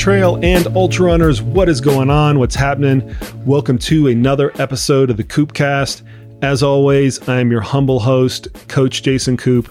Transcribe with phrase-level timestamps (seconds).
[0.00, 2.38] trail and ultra runners, what is going on?
[2.38, 3.14] What's happening?
[3.44, 6.02] Welcome to another episode of the KoopCast.
[6.40, 9.68] As always, I am your humble host, Coach Jason Koop.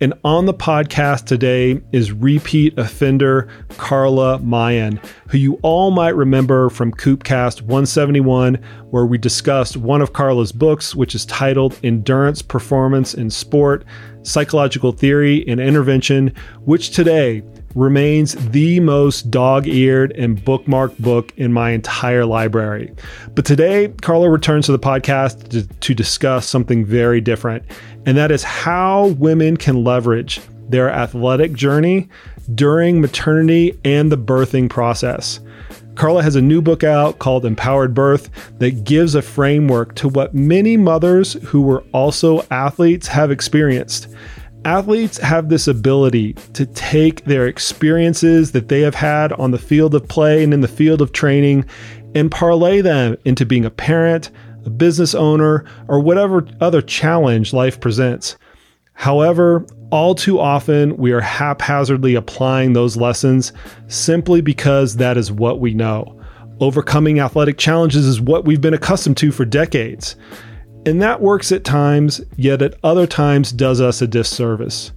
[0.00, 6.70] And on the podcast today is repeat offender Carla Meijen, who you all might remember
[6.70, 8.54] from KoopCast 171,
[8.90, 13.84] where we discussed one of Carla's books, which is titled Endurance Performance in Sport
[14.22, 17.42] Psychological Theory and Intervention, which today
[17.74, 22.92] remains the most dog eared and bookmarked book in my entire library.
[23.34, 27.64] But today, Carla returns to the podcast to, to, discuss something very different,
[28.06, 32.08] and that is how women can leverage their athletic journey
[32.54, 35.40] during maternity and the birthing process.
[35.94, 40.34] Carla has a new book out called Empowered Birth that gives a framework to what
[40.34, 44.08] many mothers who were also athletes have experienced
[44.64, 49.92] Athletes have this ability to take their experiences that they have had on the field
[49.92, 51.64] of play and in the field of training
[52.14, 54.30] and parlay them into being a parent,
[54.64, 58.36] a business owner, or whatever other challenge life presents.
[58.92, 63.52] However, all too often we are haphazardly applying those lessons
[63.88, 66.20] simply because that is what we know.
[66.60, 70.14] Overcoming athletic challenges is what we've been accustomed to for decades.
[70.84, 74.90] And that works at times, yet at other times does us a disservice.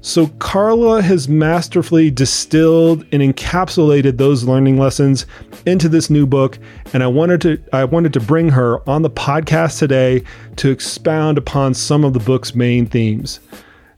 [0.00, 5.26] So Carla has masterfully distilled and encapsulated those learning lessons
[5.66, 6.60] into this new book
[6.92, 10.22] and I wanted to I wanted to bring her on the podcast today
[10.56, 13.40] to expound upon some of the book's main themes.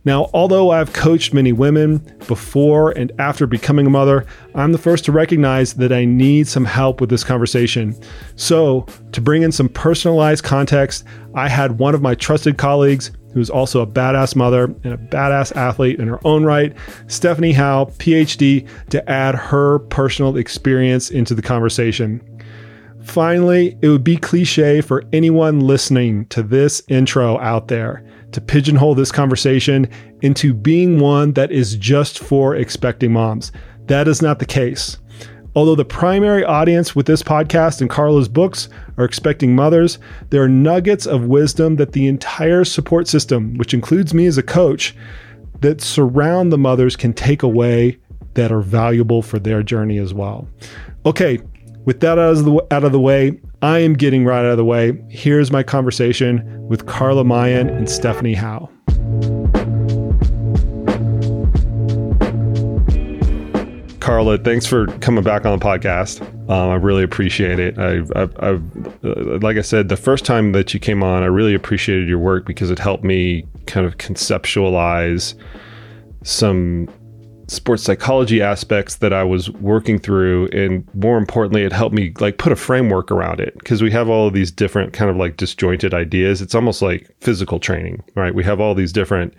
[0.09, 5.05] Now, although I've coached many women before and after becoming a mother, I'm the first
[5.05, 7.95] to recognize that I need some help with this conversation.
[8.35, 13.51] So, to bring in some personalized context, I had one of my trusted colleagues who's
[13.51, 16.75] also a badass mother and a badass athlete in her own right,
[17.09, 22.23] Stephanie Howe, PhD, to add her personal experience into the conversation.
[23.03, 28.95] Finally, it would be cliche for anyone listening to this intro out there to pigeonhole
[28.95, 29.89] this conversation
[30.23, 33.53] into being one that is just for expecting moms.
[33.87, 34.99] That is not the case.
[35.55, 39.99] Although the primary audience with this podcast and Carla's books are expecting mothers,
[40.31, 44.43] there are nuggets of wisdom that the entire support system, which includes me as a
[44.43, 44.95] coach,
[45.61, 47.99] that surround the mothers can take away
[48.35, 50.47] that are valuable for their journey as well.
[51.07, 51.41] Okay,
[51.89, 54.57] with that out of the, out of the way, I am getting right out of
[54.59, 55.03] the way.
[55.09, 58.69] Here's my conversation with Carla Meijen and Stephanie Howe.
[64.01, 66.21] Carla, thanks for coming back on the podcast.
[66.51, 67.79] Um, I really appreciate it.
[67.79, 71.27] I've, I've, I've uh, like I said, the first time that you came on, I
[71.27, 75.33] really appreciated your work because it helped me kind of conceptualize
[76.23, 76.91] some
[77.49, 82.37] sports psychology aspects that I was working through and more importantly it helped me like
[82.37, 85.39] put a framework around it because we have all of these different kind of like
[85.39, 86.43] disjointed ideas.
[86.43, 88.35] It's almost like physical training right?
[88.35, 89.35] We have all these different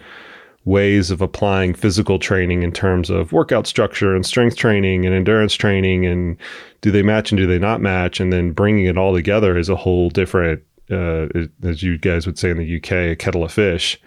[0.66, 5.54] ways of applying physical training in terms of workout structure and strength training and endurance
[5.54, 6.38] training and
[6.82, 8.20] do they match and do they not match?
[8.20, 11.28] And then bringing it all together is a whole different uh,
[11.64, 14.02] as you guys would say in the UK a kettle of fish.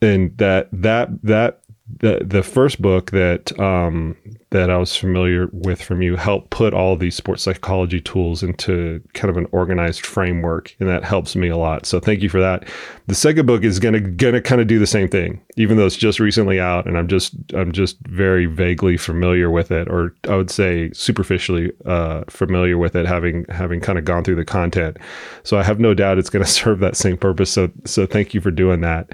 [0.00, 4.16] And that that that the the first book that um,
[4.50, 9.02] that I was familiar with from you helped put all these sports psychology tools into
[9.14, 11.86] kind of an organized framework, and that helps me a lot.
[11.86, 12.68] So thank you for that.
[13.06, 15.96] The second book is gonna gonna kind of do the same thing, even though it's
[15.96, 20.34] just recently out, and I'm just I'm just very vaguely familiar with it, or I
[20.34, 24.96] would say superficially uh, familiar with it, having having kind of gone through the content.
[25.44, 27.50] So I have no doubt it's going to serve that same purpose.
[27.52, 29.12] So so thank you for doing that.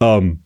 [0.00, 0.40] Um,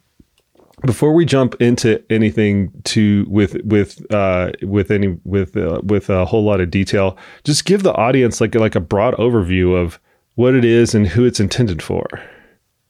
[0.85, 6.25] before we jump into anything to with with uh, with any with uh, with a
[6.25, 10.01] whole lot of detail, just give the audience like like a broad overview of
[10.35, 12.07] what it is and who it's intended for.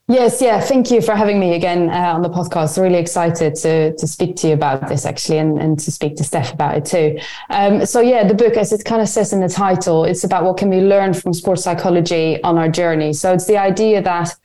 [0.09, 0.59] Yes, yeah.
[0.59, 2.81] Thank you for having me again uh, on the podcast.
[2.81, 6.23] Really excited to to speak to you about this actually, and, and to speak to
[6.23, 7.19] Steph about it too.
[7.49, 10.43] Um, so yeah, the book, as it kind of says in the title, it's about
[10.43, 13.13] what can we learn from sports psychology on our journey.
[13.13, 14.35] So it's the idea that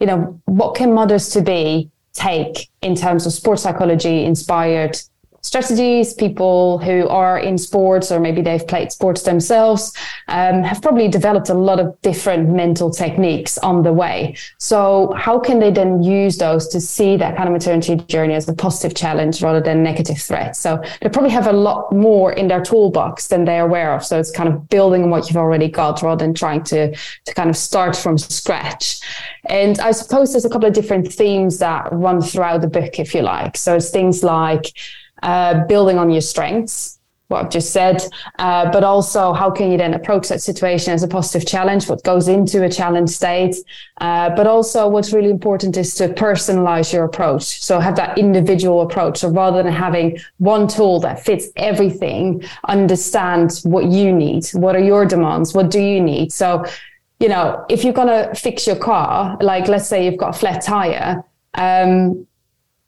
[0.00, 5.00] you know what can mothers to be take in terms of sports psychology inspired
[5.42, 6.14] strategies.
[6.14, 9.92] People who are in sports or maybe they've played sports themselves
[10.28, 14.36] um, have probably developed a lot of different mental techniques on the way.
[14.58, 18.48] So how can they then use those to see that kind of maternity journey as
[18.48, 20.56] a positive challenge rather than negative threat?
[20.56, 24.04] So they probably have a lot more in their toolbox than they're aware of.
[24.04, 27.34] So it's kind of building on what you've already got rather than trying to, to
[27.34, 29.00] kind of start from scratch.
[29.46, 33.12] And I suppose there's a couple of different themes that run throughout the book, if
[33.12, 33.56] you like.
[33.56, 34.72] So it's things like
[35.22, 36.98] uh, building on your strengths,
[37.32, 38.04] what I've just said,
[38.38, 41.88] uh, but also how can you then approach that situation as a positive challenge?
[41.88, 43.56] What goes into a challenge state?
[44.00, 47.62] Uh, but also, what's really important is to personalize your approach.
[47.62, 49.18] So have that individual approach.
[49.18, 54.46] So rather than having one tool that fits everything, understand what you need.
[54.52, 55.54] What are your demands?
[55.54, 56.32] What do you need?
[56.32, 56.64] So,
[57.18, 60.38] you know, if you're going to fix your car, like let's say you've got a
[60.38, 62.26] flat tire, um,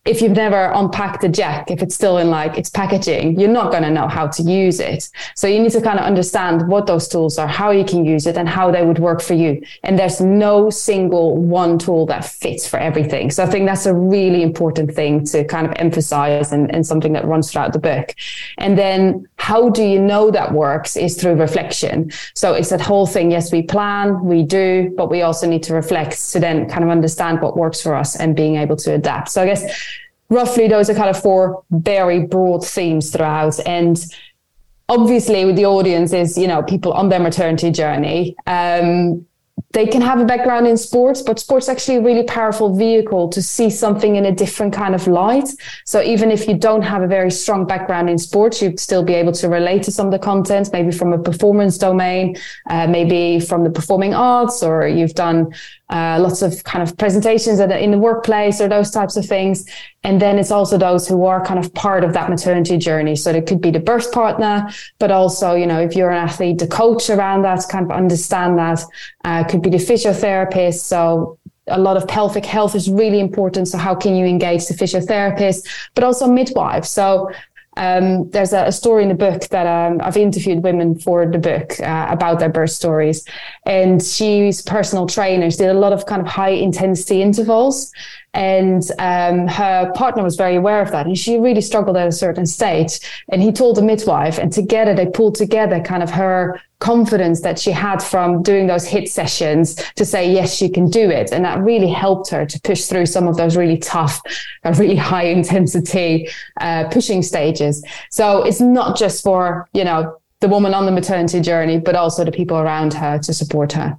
[0.04, 3.70] if you've never unpacked a jack, if it's still in like its packaging, you're not
[3.70, 5.08] going to know how to use it.
[5.34, 8.26] So you need to kind of understand what those tools are, how you can use
[8.26, 9.62] it and how they would work for you.
[9.82, 13.30] And there's no single one tool that fits for everything.
[13.30, 17.14] So I think that's a really important thing to kind of emphasize and, and something
[17.14, 18.14] that runs throughout the book.
[18.58, 22.10] And then how do you know that works is through reflection.
[22.34, 23.30] So it's that whole thing.
[23.30, 26.90] Yes, we plan, we do, but we also need to reflect to then kind of
[26.90, 29.28] understand what works for us and being able to adapt.
[29.30, 29.93] So I guess
[30.28, 33.58] roughly those are kind of four very broad themes throughout.
[33.66, 34.04] And
[34.88, 38.36] obviously with the audience is, you know, people on their maternity journey.
[38.46, 39.26] Um,
[39.74, 43.42] they can have a background in sports, but sports actually a really powerful vehicle to
[43.42, 45.48] see something in a different kind of light.
[45.84, 49.14] So even if you don't have a very strong background in sports, you'd still be
[49.14, 52.36] able to relate to some of the content, maybe from a performance domain,
[52.70, 55.52] uh, maybe from the performing arts, or you've done
[55.90, 59.68] uh, lots of kind of presentations in the workplace or those types of things.
[60.04, 63.16] And then it's also those who are kind of part of that maternity journey.
[63.16, 64.68] So it could be the birth partner,
[64.98, 68.58] but also, you know, if you're an athlete, the coach around that kind of understand
[68.58, 68.80] that,
[69.24, 70.80] uh, could be the physiotherapist.
[70.80, 73.68] So a lot of pelvic health is really important.
[73.68, 76.84] So how can you engage the physiotherapist, but also midwife?
[76.84, 77.30] So
[77.76, 81.38] um, there's a, a, story in the book that um, I've interviewed women for the
[81.38, 83.24] book uh, about their birth stories,
[83.66, 87.92] and she's personal trainers did a lot of kind of high intensity intervals,
[88.32, 92.12] and um, her partner was very aware of that, and she really struggled at a
[92.12, 93.00] certain stage.
[93.30, 97.58] And he told the midwife, and together they pulled together kind of her confidence that
[97.58, 101.32] she had from doing those HIIT sessions to say, yes, she can do it.
[101.32, 104.20] And that really helped her to push through some of those really tough,
[104.64, 106.28] uh, really high intensity
[106.60, 107.82] uh, pushing stages.
[108.10, 112.22] So it's not just for, you know, the woman on the maternity journey, but also
[112.22, 113.98] the people around her to support her.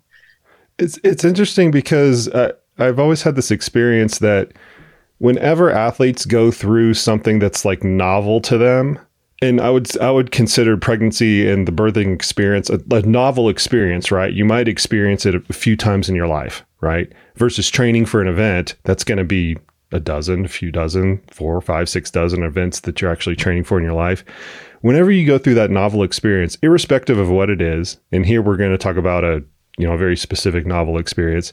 [0.78, 4.52] It's, it's interesting because uh, I've always had this experience that
[5.18, 9.00] whenever athletes go through something that's like novel to them,
[9.42, 14.12] and I would I would consider pregnancy and the birthing experience a, a, novel experience,
[14.12, 14.34] right?
[14.34, 17.12] You might experience it a few times in your life, right?
[17.36, 19.58] Versus training for an event that's going to be
[19.92, 23.78] a dozen, a few dozen, four, five, six dozen events that you're actually training for
[23.78, 24.24] in your life.
[24.82, 28.58] Whenever you go through that novel experience, irrespective of what it is, and here we're
[28.58, 29.44] going to talk about a
[29.78, 31.52] you know a very specific novel experience,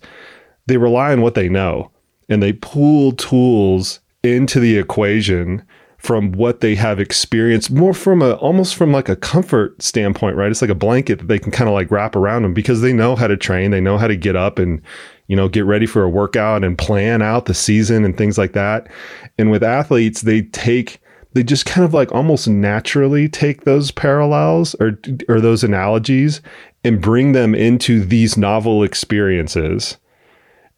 [0.67, 1.91] they rely on what they know
[2.29, 5.65] and they pull tools into the equation
[6.03, 10.51] from what they have experienced more from a almost from like a comfort standpoint right?
[10.51, 12.93] It's like a blanket that they can kind of like wrap around them because they
[12.93, 14.83] know how to train they know how to get up and
[15.29, 18.53] you know get ready for a workout and plan out the season and things like
[18.53, 18.91] that.
[19.39, 21.01] And with athletes they take
[21.35, 26.41] they just kind of like almost naturally take those parallels or or those analogies
[26.83, 29.99] and bring them into these novel experiences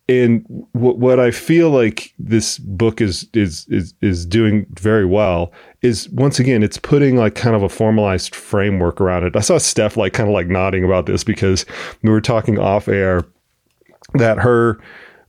[0.08, 5.52] and what what I feel like this book is is is is doing very well
[5.80, 9.34] is once again it's putting like kind of a formalized framework around it.
[9.36, 11.64] I saw Steph like kind of like nodding about this because
[12.02, 13.24] we were talking off air
[14.14, 14.78] that her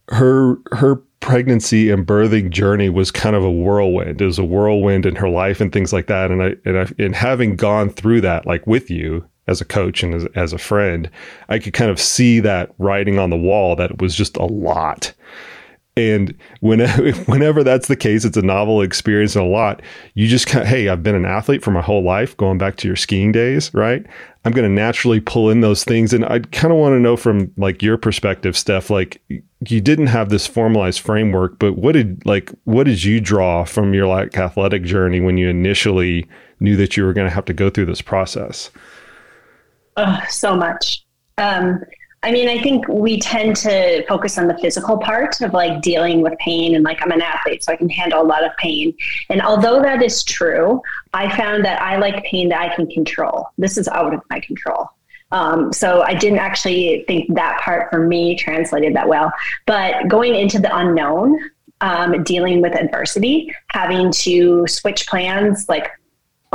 [0.10, 4.22] her her pregnancy and birthing journey was kind of a whirlwind.
[4.22, 6.32] It was a whirlwind in her life and things like that.
[6.32, 10.04] And I and I and having gone through that like with you as a coach
[10.04, 11.10] and as, as a friend,
[11.50, 14.46] I could kind of see that writing on the wall that it was just a
[14.46, 15.14] lot.
[15.98, 19.82] And whenever, whenever that's the case, it's a novel experience and a lot.
[20.14, 22.76] You just kind of, hey, I've been an athlete for my whole life, going back
[22.78, 24.06] to your skiing days, right?
[24.44, 26.14] I'm going to naturally pull in those things.
[26.14, 29.22] And I kind of want to know from like your perspective, Steph, like
[29.68, 33.94] you didn't have this formalized framework, but what did like, what did you draw from
[33.94, 36.28] your like athletic journey when you initially
[36.60, 38.70] knew that you were going to have to go through this process?
[39.98, 41.06] Oh, so much.
[41.38, 41.82] Um,
[42.24, 46.22] I mean, I think we tend to focus on the physical part of like dealing
[46.22, 48.96] with pain and like I'm an athlete, so I can handle a lot of pain.
[49.30, 50.82] And although that is true,
[51.14, 53.50] I found that I like pain that I can control.
[53.60, 54.90] This is out of my control.
[55.32, 59.32] Um, so I didn't actually think that part for me translated that well.
[59.68, 61.40] But going into the unknown,
[61.82, 65.90] um, dealing with adversity, having to switch plans like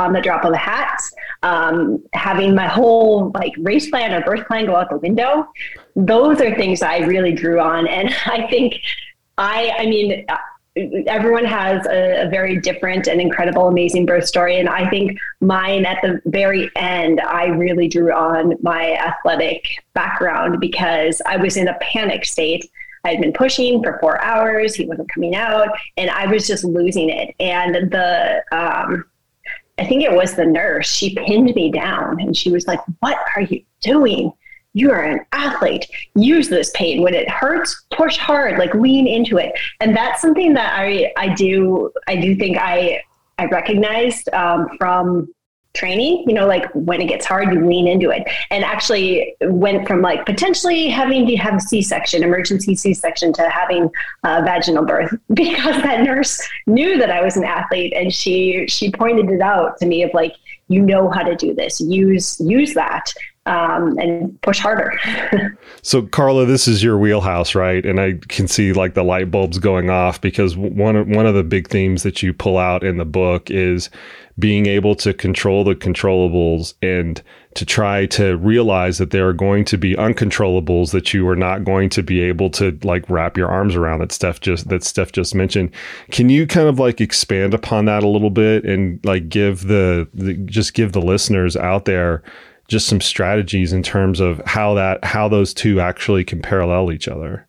[0.01, 1.01] on the drop of a hat,
[1.43, 5.47] um, having my whole like race plan or birth plan go out the window.
[5.95, 8.75] Those are things I really drew on, and I think
[9.37, 10.25] I, I mean,
[11.07, 14.57] everyone has a, a, very different and incredible, amazing birth story.
[14.57, 20.59] And I think mine at the very end, I really drew on my athletic background
[20.61, 22.69] because I was in a panic state.
[23.03, 24.75] I had been pushing for four hours.
[24.75, 27.35] He wasn't coming out, and I was just losing it.
[27.39, 29.05] And the, um,
[29.81, 30.87] I think it was the nurse.
[30.87, 34.31] She pinned me down, and she was like, "What are you doing?"
[34.73, 35.85] you are an athlete.
[36.15, 37.01] Use this pain.
[37.01, 39.53] When it hurts, push hard, like lean into it.
[39.79, 43.03] And that's something that I, I do, I do think I,
[43.37, 45.27] I recognized um, from
[45.73, 48.27] training, you know, like when it gets hard, you lean into it.
[48.49, 53.89] And actually went from like potentially having to have a C-section, emergency C-section to having
[54.23, 58.91] a vaginal birth because that nurse knew that I was an athlete and she, she
[58.91, 60.35] pointed it out to me of like,
[60.67, 63.13] you know how to do this, use, use that
[63.45, 64.93] um, and push harder.
[65.81, 67.83] so, Carla, this is your wheelhouse, right?
[67.85, 71.33] And I can see like the light bulbs going off because one of, one of
[71.33, 73.89] the big themes that you pull out in the book is
[74.39, 77.21] being able to control the controllables and
[77.53, 81.63] to try to realize that there are going to be uncontrollables that you are not
[81.63, 85.11] going to be able to like wrap your arms around that Steph just that Steph
[85.11, 85.71] just mentioned.
[86.11, 90.07] Can you kind of like expand upon that a little bit and like give the,
[90.13, 92.23] the just give the listeners out there
[92.71, 97.07] just some strategies in terms of how that how those two actually can parallel each
[97.07, 97.45] other.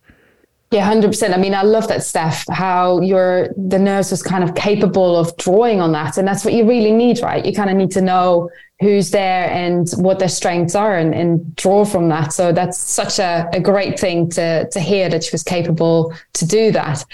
[0.73, 1.35] Yeah, hundred percent.
[1.35, 2.47] I mean, I love that, Steph.
[2.49, 6.55] How your the nurse was kind of capable of drawing on that, and that's what
[6.55, 7.45] you really need, right?
[7.45, 8.51] You kind of need to know
[8.81, 12.33] who's there and what their strengths are, and, and draw from that.
[12.33, 16.47] So that's such a, a great thing to to hear that she was capable to
[16.47, 17.05] do that.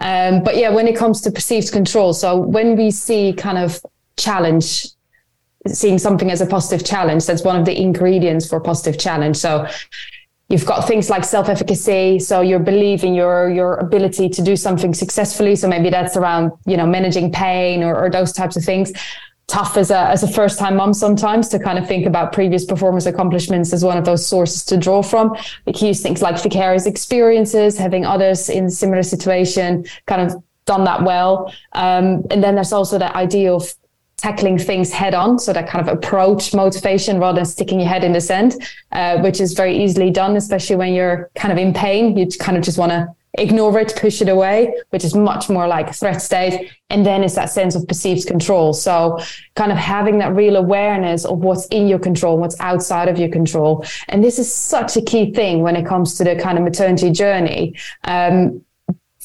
[0.00, 3.84] Um, but yeah, when it comes to perceived control, so when we see kind of
[4.16, 4.86] challenge
[5.68, 7.26] seeing something as a positive challenge.
[7.26, 9.36] That's one of the ingredients for positive challenge.
[9.36, 9.66] So
[10.48, 12.18] you've got things like self-efficacy.
[12.18, 15.56] So you're believing your your ability to do something successfully.
[15.56, 18.92] So maybe that's around, you know, managing pain or, or those types of things.
[19.48, 22.64] Tough as a as a first time mom sometimes to kind of think about previous
[22.64, 25.36] performance accomplishments as one of those sources to draw from.
[25.66, 30.84] We can use things like vicarious experiences, having others in similar situation kind of done
[30.84, 31.52] that well.
[31.72, 33.74] Um, and then there's also that idea of
[34.20, 35.38] tackling things head on.
[35.38, 38.54] So that kind of approach motivation rather than sticking your head in the sand,
[38.92, 42.16] uh, which is very easily done, especially when you're kind of in pain.
[42.16, 45.66] You kind of just want to ignore it, push it away, which is much more
[45.66, 46.70] like threat state.
[46.90, 48.72] And then it's that sense of perceived control.
[48.72, 49.20] So
[49.54, 53.28] kind of having that real awareness of what's in your control, what's outside of your
[53.28, 53.84] control.
[54.08, 57.10] And this is such a key thing when it comes to the kind of maternity
[57.10, 57.76] journey.
[58.04, 58.64] Um,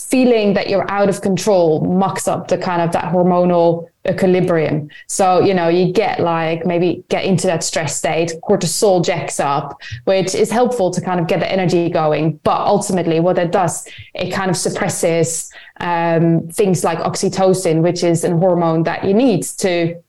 [0.09, 4.87] feeling that you're out of control mucks up the kind of that hormonal equilibrium.
[5.07, 9.81] So, you know, you get like maybe get into that stress state, cortisol jacks up,
[10.03, 12.39] which is helpful to kind of get the energy going.
[12.43, 18.23] But ultimately, what it does, it kind of suppresses um, things like oxytocin, which is
[18.23, 20.01] a hormone that you need to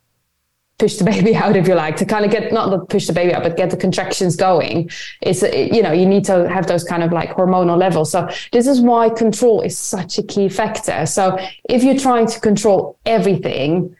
[0.78, 3.33] push the baby out if you like to kind of get not push the baby
[3.35, 4.90] out but get the contractions going.
[5.21, 8.11] It's uh, you know you need to have those kind of like hormonal levels.
[8.12, 11.06] So this is why control is such a key factor.
[11.06, 13.97] So if you're trying to control everything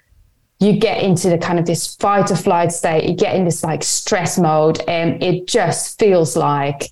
[0.59, 3.63] you get into the kind of this fight or flight state you get in this
[3.63, 6.91] like stress mode and it just feels like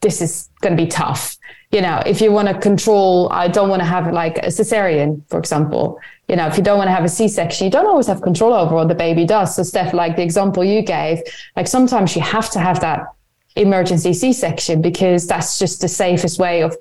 [0.00, 1.36] this is going to be tough.
[1.70, 5.28] You know if you want to control i don't want to have like a cesarean
[5.28, 5.98] for example
[6.28, 8.54] you know, if you don't want to have a C-section, you don't always have control
[8.54, 9.54] over what the baby does.
[9.56, 11.22] So Steph, like the example you gave,
[11.56, 13.06] like sometimes you have to have that
[13.56, 16.76] emergency C-section because that's just the safest way of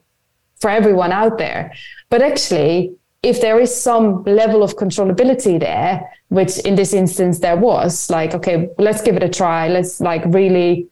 [0.60, 1.74] for everyone out there.
[2.10, 7.58] But actually, if there is some level of controllability there, which in this instance there
[7.58, 9.68] was, like, okay, let's give it a try.
[9.68, 10.88] Let's like really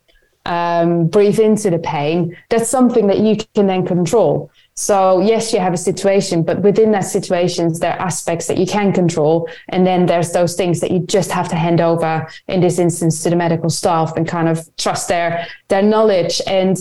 [0.45, 2.37] um, breathe into the pain.
[2.49, 4.50] That's something that you can then control.
[4.75, 8.65] So yes, you have a situation, but within that situations, there are aspects that you
[8.65, 9.49] can control.
[9.69, 13.21] And then there's those things that you just have to hand over in this instance
[13.23, 16.41] to the medical staff and kind of trust their, their knowledge.
[16.47, 16.77] And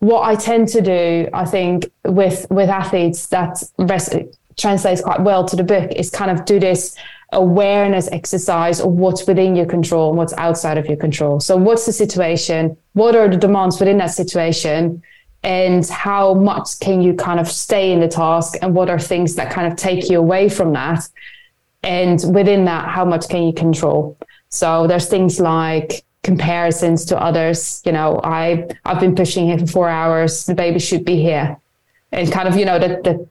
[0.00, 4.14] what I tend to do, I think with, with athletes that rest,
[4.56, 6.96] translates quite well to the book is kind of do this
[7.32, 11.38] awareness exercise of what's within your control and what's outside of your control.
[11.38, 12.76] So what's the situation?
[12.94, 15.02] What are the demands within that situation?
[15.42, 19.34] And how much can you kind of stay in the task and what are things
[19.36, 21.08] that kind of take you away from that?
[21.82, 24.18] And within that how much can you control?
[24.50, 27.80] So there's things like comparisons to others.
[27.86, 30.44] You know i i've been pushing here for four hours.
[30.44, 31.58] The baby should be here
[32.12, 33.26] and kind of you know that the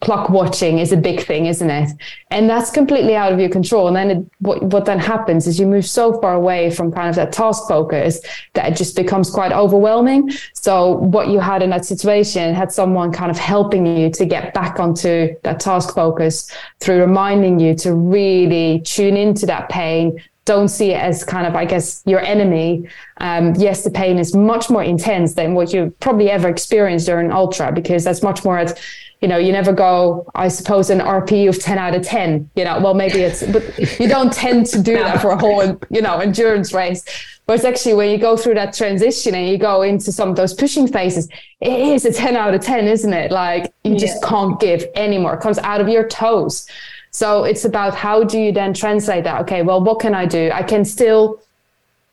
[0.00, 1.90] clock watching is a big thing isn't it?
[2.30, 3.86] And that's completely out of your control.
[3.86, 7.08] And then it, what, what then happens is you move so far away from kind
[7.08, 8.20] of that task focus
[8.52, 10.30] that it just becomes quite overwhelming.
[10.52, 14.52] So what you had in that situation had someone kind of helping you to get
[14.52, 16.50] back onto that task focus
[16.80, 21.54] through reminding you to really tune into that pain don't see it as kind of,
[21.54, 22.88] I guess, your enemy.
[23.18, 27.30] Um, yes, the pain is much more intense than what you probably ever experienced during
[27.30, 28.78] ultra because that's much more at,
[29.20, 32.64] you know, you never go, I suppose, an RP of 10 out of 10, you
[32.64, 36.02] know, well, maybe it's, but you don't tend to do that for a whole, you
[36.02, 37.04] know, endurance race.
[37.46, 40.36] But it's actually when you go through that transition and you go into some of
[40.36, 41.28] those pushing phases,
[41.60, 43.30] it is a 10 out of 10, isn't it?
[43.30, 43.98] Like you yeah.
[43.98, 45.34] just can't give anymore.
[45.34, 46.66] It comes out of your toes.
[47.12, 49.42] So it's about how do you then translate that?
[49.42, 50.50] Okay, well, what can I do?
[50.52, 51.40] I can still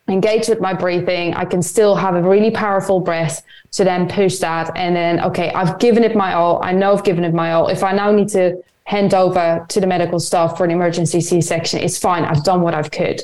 [0.08, 1.32] engage with my breathing.
[1.34, 3.42] I can still have a really powerful breath
[3.72, 4.70] to then push that.
[4.76, 6.62] And then, okay, I've given it my all.
[6.62, 7.68] I know I've given it my all.
[7.68, 11.40] If I now need to hand over to the medical staff for an emergency C
[11.40, 12.24] section, it's fine.
[12.24, 13.22] I've done what I've could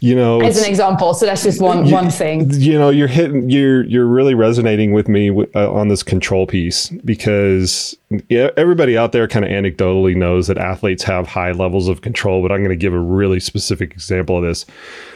[0.00, 2.48] you know as an example so that's just one you, one thing.
[2.52, 6.88] you know you're hitting you're you're really resonating with me uh, on this control piece
[7.04, 7.96] because
[8.28, 12.42] yeah, everybody out there kind of anecdotally knows that athletes have high levels of control
[12.42, 14.64] but i'm going to give a really specific example of this.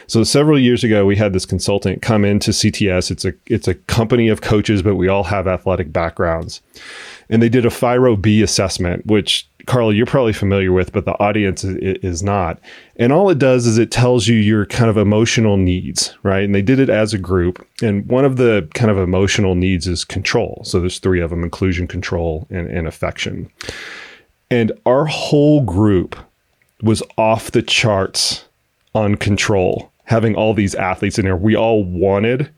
[0.07, 3.75] So several years ago we had this consultant come into cts it's a it's a
[3.75, 6.61] company of coaches but we all have athletic backgrounds.
[7.29, 11.17] And they did a FIRO B assessment, which Carly, you're probably familiar with, but the
[11.19, 12.59] audience is not.
[12.97, 16.43] And all it does is it tells you your kind of emotional needs, right?
[16.43, 17.65] And they did it as a group.
[17.81, 20.61] And one of the kind of emotional needs is control.
[20.65, 23.49] So there's three of them inclusion, control, and, and affection.
[24.51, 26.17] And our whole group
[26.81, 28.45] was off the charts
[28.93, 31.37] on control, having all these athletes in there.
[31.37, 32.51] We all wanted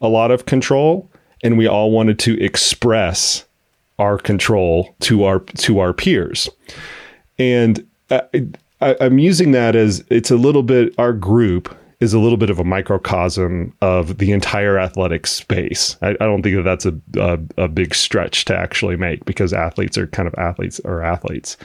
[0.00, 1.10] a lot of control
[1.42, 3.44] and we all wanted to express
[3.98, 6.48] our control to our to our peers
[7.38, 8.22] and I,
[8.80, 12.50] I, i'm using that as it's a little bit our group is a little bit
[12.50, 15.96] of a microcosm of the entire athletic space.
[16.02, 19.52] I, I don't think that that's a, a, a big stretch to actually make because
[19.52, 21.56] athletes are kind of athletes or athletes.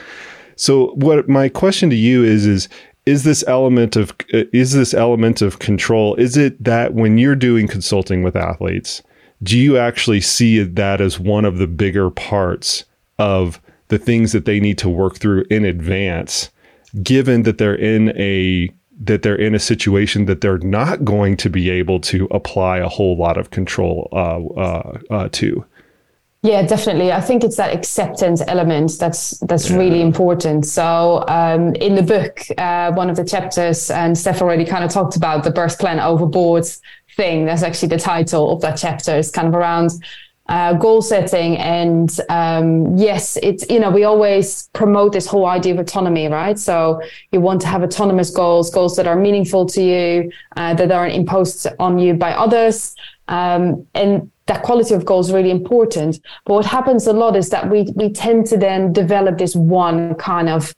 [0.56, 2.68] So what my question to you is is
[3.06, 7.66] is this element of is this element of control is it that when you're doing
[7.66, 9.02] consulting with athletes
[9.42, 12.84] do you actually see that as one of the bigger parts
[13.18, 16.50] of the things that they need to work through in advance
[17.02, 18.70] given that they're in a
[19.02, 22.88] that they're in a situation that they're not going to be able to apply a
[22.88, 25.64] whole lot of control uh, uh, uh, to
[26.42, 27.12] yeah, definitely.
[27.12, 29.76] I think it's that acceptance element that's that's yeah.
[29.76, 30.64] really important.
[30.64, 34.90] So um, in the book, uh, one of the chapters, and Steph already kind of
[34.90, 36.64] talked about the birth plan overboard
[37.16, 37.44] thing.
[37.44, 39.16] That's actually the title of that chapter.
[39.16, 39.90] It's kind of around
[40.50, 41.56] uh, goal setting.
[41.58, 46.58] And um, yes, it's, you know, we always promote this whole idea of autonomy, right?
[46.58, 50.90] So you want to have autonomous goals, goals that are meaningful to you, uh, that
[50.90, 52.96] aren't imposed on you by others.
[53.28, 56.18] Um, and that quality of goal is really important.
[56.44, 60.16] But what happens a lot is that we, we tend to then develop this one
[60.16, 60.74] kind of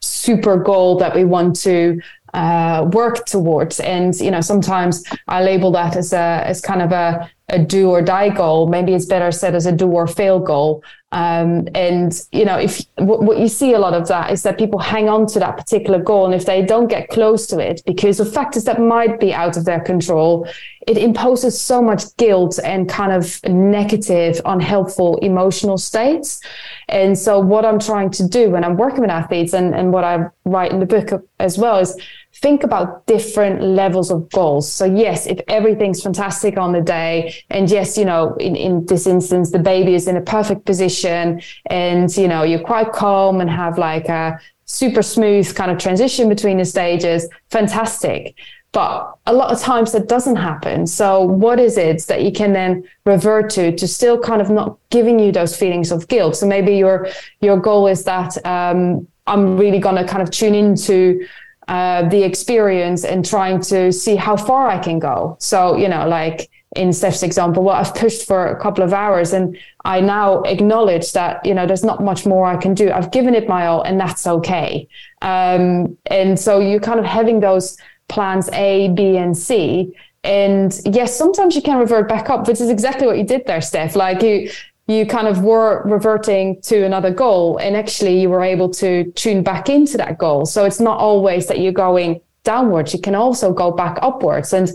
[0.00, 2.00] super goal that we want to
[2.34, 3.80] uh, work towards.
[3.80, 7.90] And you know, sometimes I label that as a as kind of a a do
[7.90, 8.68] or die goal.
[8.68, 10.82] Maybe it's better said as a do or fail goal.
[11.12, 14.56] Um, and you know, if w- what you see a lot of that is that
[14.58, 17.82] people hang on to that particular goal, and if they don't get close to it
[17.84, 20.48] because of factors that might be out of their control,
[20.86, 26.40] it imposes so much guilt and kind of negative, unhelpful emotional states.
[26.88, 30.04] And so, what I'm trying to do when I'm working with athletes, and and what
[30.04, 32.00] I write in the book as well, is
[32.32, 34.70] think about different levels of goals.
[34.70, 39.06] So yes, if everything's fantastic on the day, and yes, you know, in, in this
[39.06, 43.50] instance, the baby is in a perfect position and, you know, you're quite calm and
[43.50, 48.36] have like a super smooth kind of transition between the stages, fantastic.
[48.72, 50.86] But a lot of times that doesn't happen.
[50.86, 54.78] So what is it that you can then revert to to still kind of not
[54.90, 56.36] giving you those feelings of guilt?
[56.36, 57.08] So maybe your
[57.40, 61.26] your goal is that um, I'm really going to kind of tune into
[61.70, 65.36] uh, the experience and trying to see how far I can go.
[65.38, 69.32] So, you know, like in Steph's example, well, I've pushed for a couple of hours
[69.32, 72.90] and I now acknowledge that, you know, there's not much more I can do.
[72.90, 74.88] I've given it my all and that's okay.
[75.22, 77.76] Um, and so you're kind of having those
[78.08, 79.94] plans A, B, and C.
[80.24, 83.60] And yes, sometimes you can revert back up, which is exactly what you did there,
[83.60, 83.94] Steph.
[83.94, 84.50] Like you,
[84.90, 89.42] you kind of were reverting to another goal and actually you were able to tune
[89.42, 90.46] back into that goal.
[90.46, 92.92] So it's not always that you're going downwards.
[92.92, 94.52] You can also go back upwards.
[94.52, 94.70] And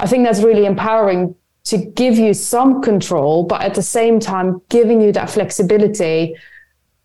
[0.00, 4.62] I think that's really empowering to give you some control, but at the same time,
[4.70, 6.34] giving you that flexibility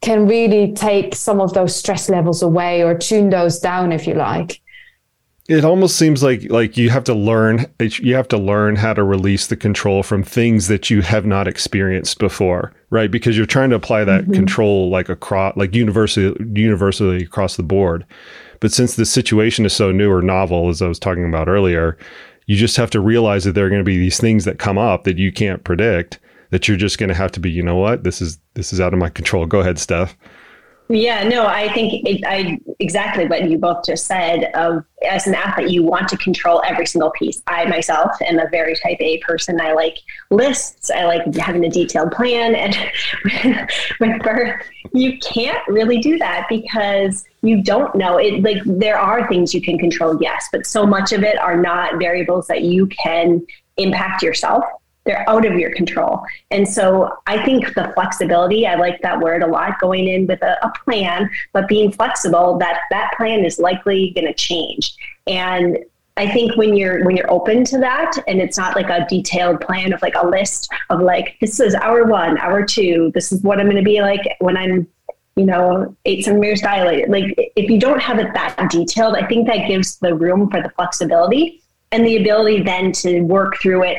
[0.01, 4.13] can really take some of those stress levels away or tune those down, if you
[4.13, 4.61] like.
[5.49, 9.03] It almost seems like like you have to learn you have to learn how to
[9.03, 13.11] release the control from things that you have not experienced before, right?
[13.11, 14.33] Because you're trying to apply that mm-hmm.
[14.33, 18.05] control like across like universally universally across the board.
[18.61, 21.97] But since the situation is so new or novel, as I was talking about earlier,
[22.45, 24.77] you just have to realize that there are going to be these things that come
[24.77, 26.19] up that you can't predict.
[26.51, 28.79] That you're just going to have to be, you know what, this is this is
[28.79, 29.45] out of my control.
[29.45, 30.15] Go ahead, Steph.
[30.89, 34.51] Yeah, no, I think it, I exactly what you both just said.
[34.53, 37.41] Of as an athlete, you want to control every single piece.
[37.47, 39.61] I myself am a very type A person.
[39.61, 39.97] I like
[40.29, 40.91] lists.
[40.91, 42.55] I like having a detailed plan.
[43.43, 43.69] And
[43.99, 44.61] with birth,
[44.93, 48.43] you can't really do that because you don't know it.
[48.43, 51.97] Like there are things you can control, yes, but so much of it are not
[51.97, 53.45] variables that you can
[53.77, 54.63] impact yourself
[55.05, 56.23] they're out of your control.
[56.51, 60.41] And so I think the flexibility, I like that word a lot, going in with
[60.41, 64.95] a, a plan, but being flexible, that that plan is likely going to change.
[65.27, 65.79] And
[66.15, 69.61] I think when you're when you're open to that and it's not like a detailed
[69.61, 73.41] plan of like a list of like this is hour one, hour two, this is
[73.41, 74.87] what I'm going to be like when I'm
[75.35, 77.09] you know, eight centimeters dilated.
[77.09, 80.61] Like if you don't have it that detailed, I think that gives the room for
[80.61, 83.97] the flexibility and the ability then to work through it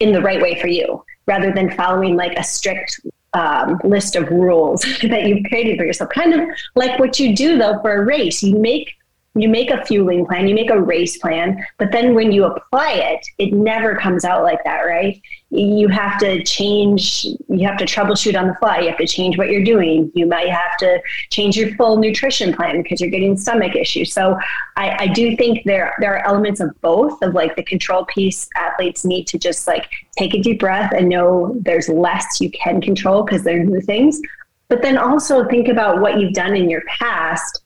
[0.00, 3.00] in the right way for you rather than following like a strict
[3.32, 6.10] um, list of rules that you've created for yourself.
[6.10, 8.42] Kind of like what you do though for a race.
[8.42, 8.94] You make
[9.36, 12.92] you make a fueling plan, you make a race plan, but then when you apply
[12.92, 15.20] it, it never comes out like that, right?
[15.50, 18.80] You have to change, you have to troubleshoot on the fly.
[18.80, 20.10] You have to change what you're doing.
[20.14, 24.12] You might have to change your full nutrition plan because you're getting stomach issues.
[24.12, 24.38] So
[24.76, 28.48] I, I do think there there are elements of both of like the control piece
[28.56, 32.80] athletes need to just like take a deep breath and know there's less you can
[32.80, 34.20] control because there are new things.
[34.68, 37.63] But then also think about what you've done in your past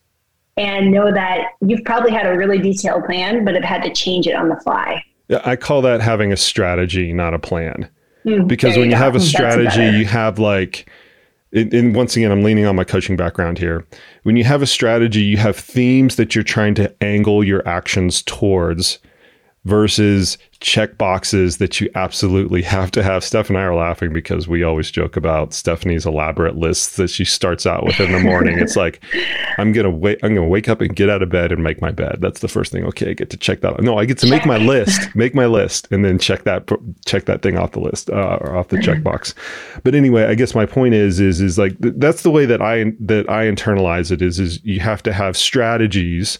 [0.58, 4.26] and know that you've probably had a really detailed plan, but have had to change
[4.26, 5.04] it on the fly.
[5.28, 7.88] Yeah, I call that having a strategy, not a plan.
[8.24, 10.90] Mm, because when you, you have a strategy, you have like,
[11.52, 13.86] and once again, I'm leaning on my coaching background here.
[14.22, 18.22] When you have a strategy, you have themes that you're trying to angle your actions
[18.22, 18.98] towards
[19.64, 23.22] versus check boxes that you absolutely have to have.
[23.22, 27.24] Steph and I are laughing because we always joke about Stephanie's elaborate lists that she
[27.24, 28.58] starts out with in the morning.
[28.58, 29.02] it's like,
[29.58, 30.18] I'm gonna wait.
[30.22, 32.18] I'm gonna wake up and get out of bed and make my bed.
[32.20, 32.84] That's the first thing.
[32.84, 33.80] Okay, I get to check that.
[33.80, 36.70] No, I get to make my list, make my list, and then check that
[37.04, 39.34] check that thing off the list uh, or off the checkbox.
[39.84, 42.92] But anyway, I guess my point is is is like that's the way that I
[43.00, 44.22] that I internalize it.
[44.22, 46.38] Is is you have to have strategies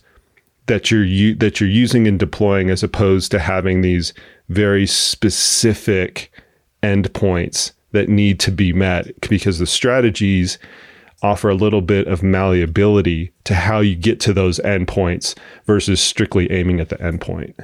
[0.69, 4.15] that you're that you're using and deploying as opposed to having these
[4.49, 6.33] very specific
[6.83, 10.59] endpoints that need to be met because the strategies
[11.23, 16.51] offer a little bit of malleability to how you get to those endpoints versus strictly
[16.53, 17.55] aiming at the endpoint.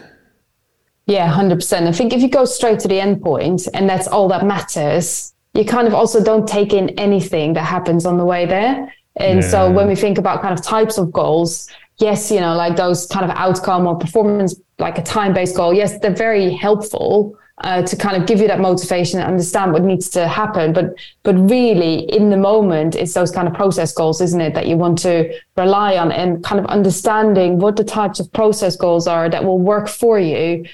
[1.07, 1.87] Yeah, 100%.
[1.87, 5.65] I think if you go straight to the endpoint and that's all that matters, you
[5.65, 8.93] kind of also don't take in anything that happens on the way there.
[9.17, 9.49] And yeah.
[9.49, 13.07] so when we think about kind of types of goals, yes, you know, like those
[13.07, 17.37] kind of outcome or performance, like a time based goal, yes, they're very helpful.
[17.59, 20.87] Uh, to kind of give you that motivation and understand what needs to happen, but
[21.23, 24.77] but really in the moment, it's those kind of process goals, isn't it, that you
[24.77, 29.29] want to rely on and kind of understanding what the types of process goals are
[29.29, 30.65] that will work for you,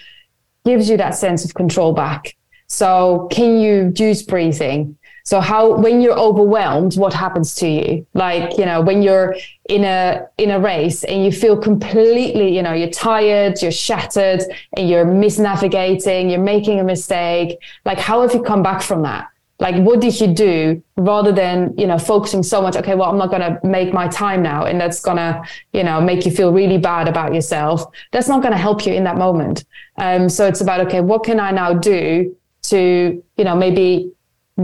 [0.64, 2.34] gives you that sense of control back.
[2.66, 4.96] So, can you use breathing?
[5.24, 8.06] So how when you're overwhelmed, what happens to you?
[8.14, 9.36] Like, you know, when you're
[9.68, 14.42] in a in a race and you feel completely, you know, you're tired, you're shattered,
[14.76, 17.58] and you're misnavigating, you're making a mistake.
[17.84, 19.28] Like, how have you come back from that?
[19.60, 23.18] Like, what did you do rather than, you know, focusing so much, okay, well, I'm
[23.18, 26.78] not gonna make my time now, and that's gonna, you know, make you feel really
[26.78, 27.84] bad about yourself.
[28.10, 29.66] That's not gonna help you in that moment.
[29.98, 34.10] Um, so it's about, okay, what can I now do to, you know, maybe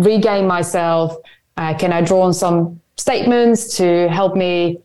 [0.03, 1.17] regain myself?
[1.57, 4.81] Uh, can I draw on some statements to help me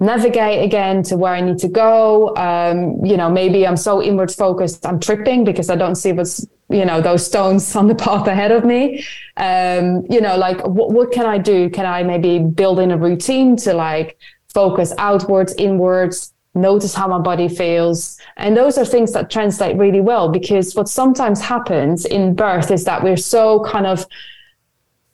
[0.00, 2.34] navigate again to where I need to go?
[2.36, 6.46] Um, you know, maybe I'm so inward focused, I'm tripping because I don't see what's,
[6.68, 9.04] you know, those stones on the path ahead of me.
[9.36, 11.70] Um, you know, like what, what can I do?
[11.70, 17.18] Can I maybe build in a routine to like focus outwards, inwards, notice how my
[17.18, 18.18] body feels.
[18.36, 22.84] And those are things that translate really well because what sometimes happens in birth is
[22.84, 24.06] that we're so kind of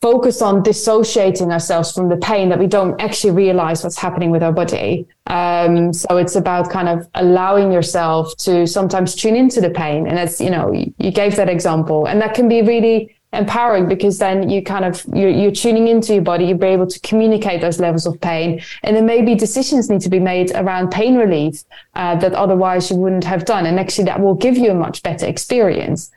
[0.00, 4.42] focus on dissociating ourselves from the pain that we don't actually realize what's happening with
[4.42, 5.06] our body.
[5.26, 10.06] Um, so it's about kind of allowing yourself to sometimes tune into the pain.
[10.06, 12.06] And as you know, you gave that example.
[12.06, 16.14] And that can be really empowering because then you kind of you're, you're tuning into
[16.14, 19.90] your body you'll be able to communicate those levels of pain and then maybe decisions
[19.90, 21.62] need to be made around pain relief
[21.94, 25.02] uh, that otherwise you wouldn't have done and actually that will give you a much
[25.02, 26.10] better experience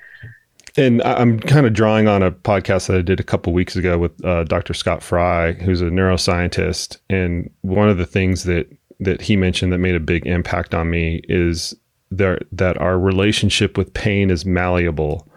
[0.78, 3.98] and I'm kind of drawing on a podcast that I did a couple weeks ago
[3.98, 4.74] with uh, Dr.
[4.74, 6.98] Scott Fry, who's a neuroscientist.
[7.10, 8.68] And one of the things that
[9.00, 11.76] that he mentioned that made a big impact on me is
[12.12, 15.28] there, that our relationship with pain is malleable,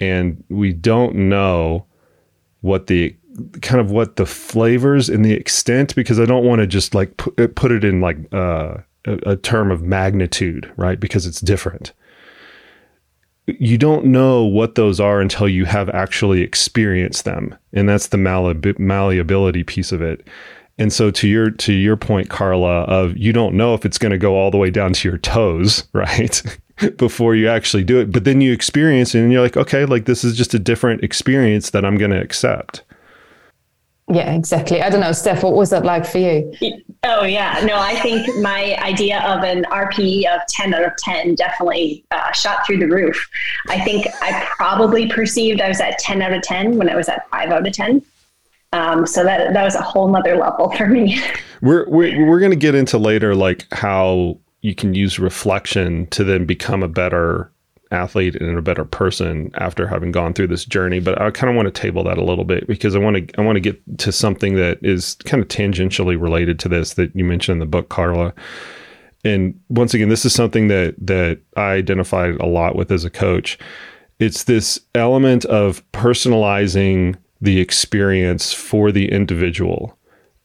[0.00, 1.86] and we don't know
[2.62, 3.16] what the
[3.62, 7.16] kind of what the flavors and the extent because I don't want to just like
[7.16, 10.98] put, put it in like uh, a, a term of magnitude, right?
[10.98, 11.92] Because it's different
[13.46, 17.54] you don't know what those are until you have actually experienced them.
[17.72, 20.26] And that's the malleability piece of it.
[20.78, 24.12] And so to your to your point carla of you don't know if it's going
[24.12, 26.42] to go all the way down to your toes right
[26.96, 28.10] before you actually do it.
[28.10, 31.04] But then you experience it and you're like okay like this is just a different
[31.04, 32.82] experience that i'm going to accept
[34.12, 34.82] yeah, exactly.
[34.82, 36.52] I don't know, Steph, what was that like for you?
[37.04, 37.60] Oh, yeah.
[37.64, 42.32] No, I think my idea of an RPE of 10 out of 10 definitely uh,
[42.32, 43.28] shot through the roof.
[43.68, 47.08] I think I probably perceived I was at 10 out of 10 when I was
[47.08, 48.02] at 5 out of 10.
[48.72, 51.20] Um, so that that was a whole nother level for me.
[51.62, 56.24] We're we're, we're going to get into later like how you can use reflection to
[56.24, 57.52] then become a better
[57.90, 61.00] athlete and a better person after having gone through this journey.
[61.00, 63.40] But I kind of want to table that a little bit because I want to
[63.40, 67.14] I want to get to something that is kind of tangentially related to this that
[67.14, 68.32] you mentioned in the book, Carla.
[69.24, 73.10] And once again, this is something that that I identified a lot with as a
[73.10, 73.58] coach.
[74.18, 79.96] It's this element of personalizing the experience for the individual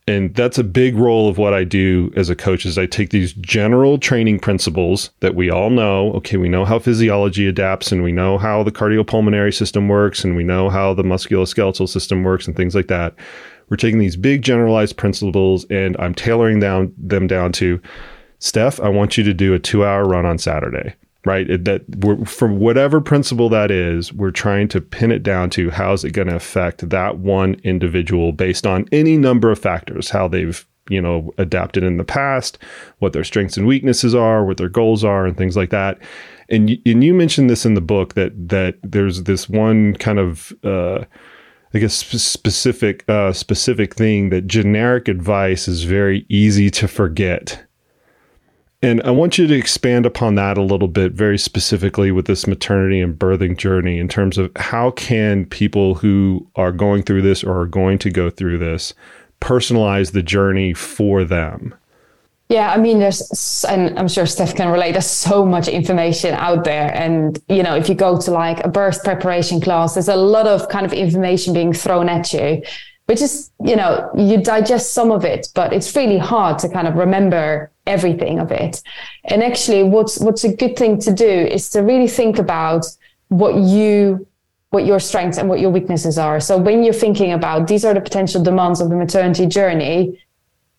[0.07, 3.09] and that's a big role of what I do as a coach is I take
[3.09, 6.13] these general training principles that we all know.
[6.13, 10.35] Okay, we know how physiology adapts and we know how the cardiopulmonary system works and
[10.35, 13.15] we know how the musculoskeletal system works and things like that.
[13.69, 17.81] We're taking these big generalized principles and I'm tailoring down them down to
[18.37, 20.93] Steph, I want you to do a 2-hour run on Saturday
[21.25, 21.49] right?
[21.49, 25.71] It, that we're, from whatever principle that is, we're trying to pin it down to
[25.71, 30.27] how's it going to affect that one individual based on any number of factors, how
[30.27, 32.59] they've you know adapted in the past,
[32.99, 35.97] what their strengths and weaknesses are, what their goals are, and things like that.
[36.47, 40.19] And y- and you mentioned this in the book that that there's this one kind
[40.19, 41.03] of uh,
[41.73, 47.64] I guess specific uh, specific thing that generic advice is very easy to forget
[48.85, 52.45] and I want you to expand upon that a little bit, very specifically with this
[52.45, 57.43] maternity and birthing journey, in terms of how can people who are going through this
[57.43, 58.93] or are going to go through this
[59.41, 61.73] personalize the journey for them.
[62.49, 64.91] Yeah, I mean, there's, and I'm sure Steph can relate.
[64.91, 68.67] There's so much information out there, and you know, if you go to like a
[68.69, 72.61] birth preparation class, there's a lot of kind of information being thrown at you,
[73.07, 76.87] which is, you know, you digest some of it, but it's really hard to kind
[76.87, 78.81] of remember everything of it.
[79.25, 82.85] And actually, what's what's a good thing to do is to really think about
[83.29, 84.27] what you
[84.69, 86.39] what your strengths and what your weaknesses are.
[86.39, 90.21] So when you're thinking about these are the potential demands of the maternity journey,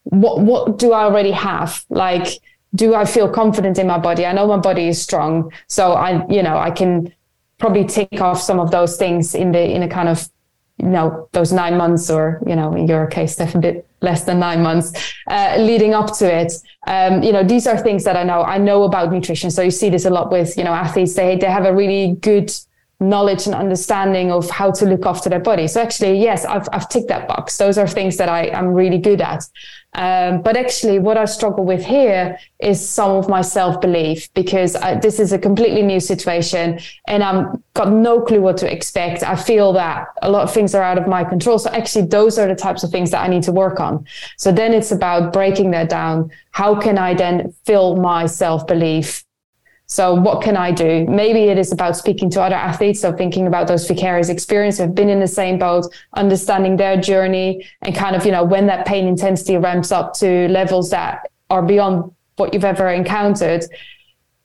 [0.05, 1.85] what what do I already have?
[1.89, 2.27] Like,
[2.75, 4.27] do I feel confident in my body?
[4.27, 7.13] I know my body is strong, so I you know I can
[7.59, 10.29] probably tick off some of those things in the in a kind of
[10.79, 14.25] you know those nine months or you know in your case Steph a bit less
[14.25, 14.93] than nine months
[15.29, 16.53] uh, leading up to it.
[16.87, 19.51] Um, you know these are things that i know i know about nutrition.
[19.51, 21.15] So you see this a lot with you know athletes.
[21.15, 22.53] They they have a really good
[22.99, 25.67] knowledge and understanding of how to look after their body.
[25.69, 27.57] So actually yes i've, I've ticked that box.
[27.57, 29.45] Those are things that i am really good at
[29.97, 34.77] um, but actually, what I struggle with here is some of my self belief because
[34.77, 36.79] I, this is a completely new situation
[37.09, 39.23] and I've got no clue what to expect.
[39.23, 41.59] I feel that a lot of things are out of my control.
[41.59, 44.07] So, actually, those are the types of things that I need to work on.
[44.37, 46.31] So, then it's about breaking that down.
[46.51, 49.26] How can I then fill my self belief
[49.87, 51.07] so what can I do?
[51.07, 53.01] Maybe it is about speaking to other athletes.
[53.01, 57.65] So thinking about those vicarious experiences, have been in the same boat, understanding their journey
[57.83, 61.63] and kind of, you know, when that pain intensity ramps up to levels that are
[61.63, 63.65] beyond what you've ever encountered,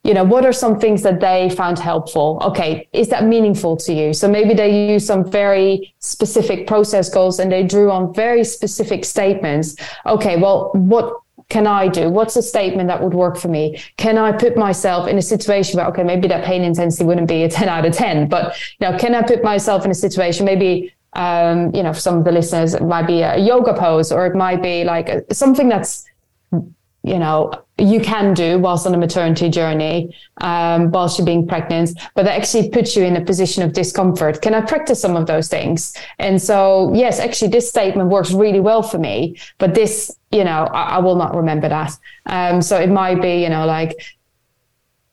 [0.04, 2.40] you know, what are some things that they found helpful?
[2.44, 2.88] Okay.
[2.94, 4.14] Is that meaningful to you?
[4.14, 9.06] So maybe they use some very specific process goals and they drew on very specific
[9.06, 9.76] statements.
[10.06, 10.38] Okay.
[10.38, 11.21] Well, what
[11.52, 12.10] can I do?
[12.10, 13.78] What's a statement that would work for me?
[13.98, 17.44] Can I put myself in a situation where, okay, maybe that pain intensity wouldn't be
[17.44, 20.46] a 10 out of 10, but you know, can I put myself in a situation,
[20.46, 24.14] maybe um, you know, for some of the listeners, it might be a yoga pose
[24.14, 26.06] or it might be like something that's,
[27.04, 31.98] you know, you can do whilst on a maternity journey, um, whilst you're being pregnant,
[32.14, 34.42] but that actually puts you in a position of discomfort.
[34.42, 35.96] Can I practice some of those things?
[36.20, 40.68] And so, yes, actually, this statement works really well for me, but this, you know,
[40.72, 41.98] I, I will not remember that.
[42.28, 44.00] Um, so it might be, you know, like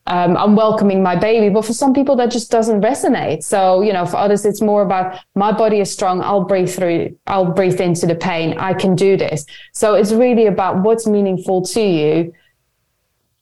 [0.08, 1.52] um, I'm welcoming my baby.
[1.52, 3.44] But for some people, that just doesn't resonate.
[3.44, 6.22] So, you know, for others, it's more about my body is strong.
[6.22, 8.56] I'll breathe through, I'll breathe into the pain.
[8.58, 9.44] I can do this.
[9.72, 12.32] So it's really about what's meaningful to you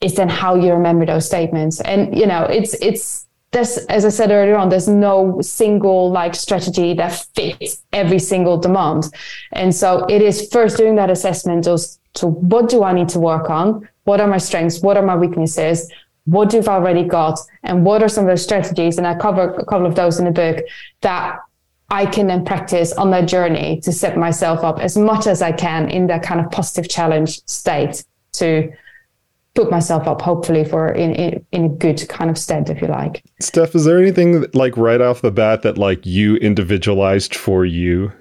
[0.01, 1.81] is then how you remember those statements.
[1.81, 6.35] And, you know, it's, it's, there's, as I said earlier on, there's no single like
[6.35, 9.05] strategy that fits every single demand.
[9.53, 13.21] And so it is first doing that assessment as to what do I need to
[13.21, 13.89] work on?
[14.03, 14.81] What are my strengths?
[14.81, 15.91] What are my weaknesses?
[16.27, 19.55] What do you've already got and what are some of those strategies and i cover
[19.55, 20.65] a couple of those in the book
[21.01, 21.39] that
[21.91, 25.53] i can then practice on that journey to set myself up as much as i
[25.53, 28.71] can in that kind of positive challenge state to
[29.55, 32.89] put myself up hopefully for in, in, in a good kind of stead if you
[32.89, 33.25] like.
[33.41, 38.13] Steph is there anything like right off the bat that like you individualized for you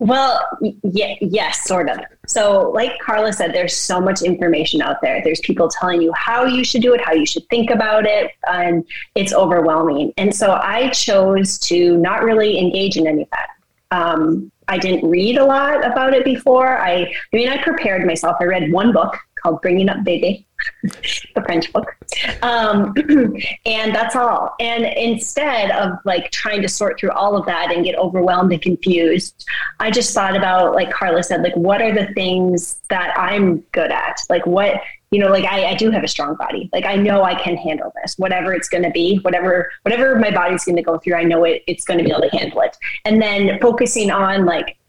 [0.00, 0.40] well,
[0.82, 1.98] yeah, yes, sort of.
[2.26, 5.22] So, like Carla said, there's so much information out there.
[5.22, 8.32] There's people telling you how you should do it, how you should think about it,
[8.50, 10.12] and it's overwhelming.
[10.16, 13.48] And so, I chose to not really engage in any of that.
[13.90, 16.78] Um, I didn't read a lot about it before.
[16.78, 18.36] I, I mean, I prepared myself.
[18.40, 20.46] I read one book called Bringing Up Baby,
[20.82, 21.94] the French book.
[22.42, 22.94] Um,
[23.66, 24.54] and that's all.
[24.58, 28.62] And instead of like trying to sort through all of that and get overwhelmed and
[28.62, 29.46] confused,
[29.80, 33.92] I just thought about, like Carla said, like, what are the things that I'm good
[33.92, 34.20] at?
[34.30, 34.80] Like, what,
[35.10, 36.70] you know, like I, I do have a strong body.
[36.72, 40.30] Like I know I can handle this, whatever it's going to be, whatever, whatever my
[40.30, 42.62] body's going to go through, I know it, it's going to be able to handle
[42.62, 42.76] it.
[43.04, 44.78] And then focusing on like,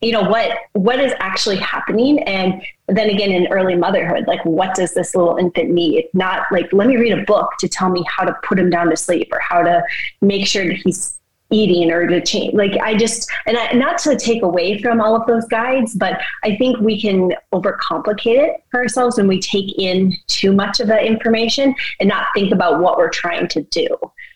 [0.00, 2.22] you know what what is actually happening?
[2.22, 6.08] And then again in early motherhood like what does this little infant need?
[6.14, 8.90] Not like let me read a book to tell me how to put him down
[8.90, 9.82] to sleep or how to
[10.20, 11.18] make sure that he's
[11.50, 12.54] eating or to change.
[12.54, 16.20] Like i just and I, not to take away from all of those guides but
[16.44, 20.86] i think we can overcomplicate it for ourselves when we take in too much of
[20.88, 23.88] that information and not think about what we're trying to do.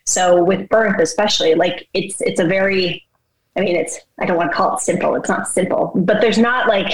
[0.06, 3.06] So with birth especially like it's it's a very
[3.56, 5.14] I mean, it's, I don't want to call it simple.
[5.14, 6.92] It's not simple, but there's not like,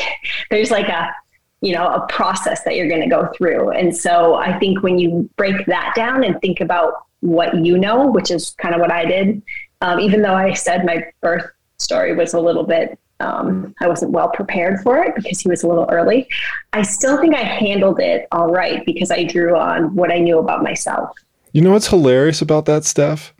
[0.51, 1.15] there's like a,
[1.61, 3.71] you know, a process that you're going to go through.
[3.71, 8.07] And so I think when you break that down and think about what you know,
[8.07, 9.43] which is kind of what I did,
[9.81, 14.13] um, even though I said my birth story was a little bit, um, I wasn't
[14.13, 16.29] well prepared for it because he was a little early.
[16.73, 20.39] I still think I handled it all right because I drew on what I knew
[20.39, 21.11] about myself.
[21.53, 23.35] You know what's hilarious about that, Steph?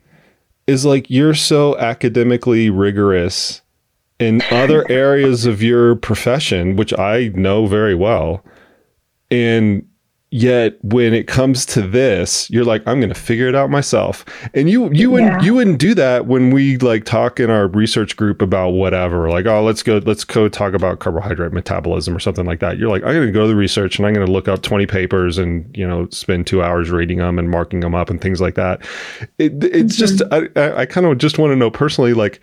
[0.69, 3.61] Is like you're so academically rigorous
[4.19, 8.45] in other areas of your profession, which I know very well.
[9.31, 9.88] And
[10.31, 14.23] Yet when it comes to this, you're like, I'm going to figure it out myself.
[14.53, 15.07] And you you yeah.
[15.07, 19.27] wouldn't you wouldn't do that when we like talk in our research group about whatever.
[19.31, 22.77] Like, oh, let's go let's go talk about carbohydrate metabolism or something like that.
[22.77, 24.61] You're like, I'm going to go to the research and I'm going to look up
[24.61, 28.21] 20 papers and you know spend two hours reading them and marking them up and
[28.21, 28.81] things like that.
[29.39, 30.17] It, it's mm-hmm.
[30.17, 32.39] just I, I kind of just want to know personally like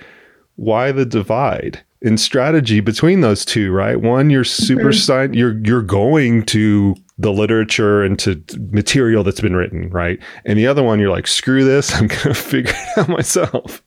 [0.57, 4.01] why the divide in strategy between those two, right?
[4.01, 4.99] One, you're super mm-hmm.
[4.99, 10.18] science, you're you're going to the literature and to material that's been written, right?
[10.44, 13.83] And the other one, you're like, screw this, I'm going to figure it out myself.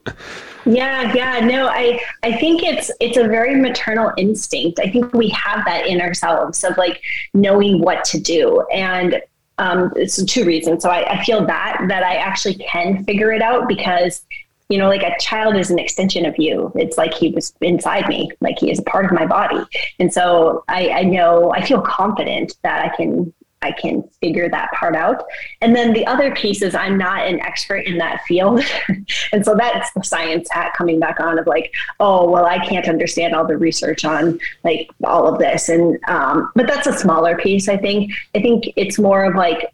[0.66, 4.80] Yeah, yeah, no, I I think it's it's a very maternal instinct.
[4.80, 7.02] I think we have that in ourselves of like
[7.34, 9.22] knowing what to do, and
[9.58, 10.84] um, it's two reasons.
[10.84, 14.22] So I, I feel that that I actually can figure it out because
[14.70, 16.72] you know, like a child is an extension of you.
[16.76, 19.66] It's like he was inside me, like he is a part of my body.
[20.00, 24.72] And so I, I know, I feel confident that I can I can figure that
[24.72, 25.26] part out.
[25.62, 28.62] And then the other piece is I'm not an expert in that field.
[29.34, 32.88] and so that's the science hat coming back on of like, oh, well, I can't
[32.88, 35.68] understand all the research on like all of this.
[35.68, 38.14] And, um, but that's a smaller piece, I think.
[38.34, 39.74] I think it's more of like,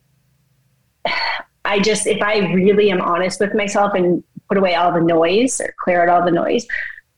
[1.65, 5.59] I just, if I really am honest with myself and put away all the noise
[5.59, 6.65] or clear out all the noise,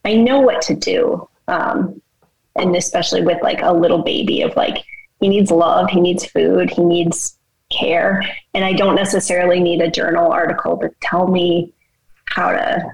[0.05, 1.27] I know what to do.
[1.47, 2.01] Um,
[2.55, 4.83] and especially with like a little baby of like,
[5.19, 7.37] he needs love, he needs food, he needs
[7.71, 8.23] care.
[8.53, 11.73] And I don't necessarily need a journal article to tell me
[12.25, 12.91] how to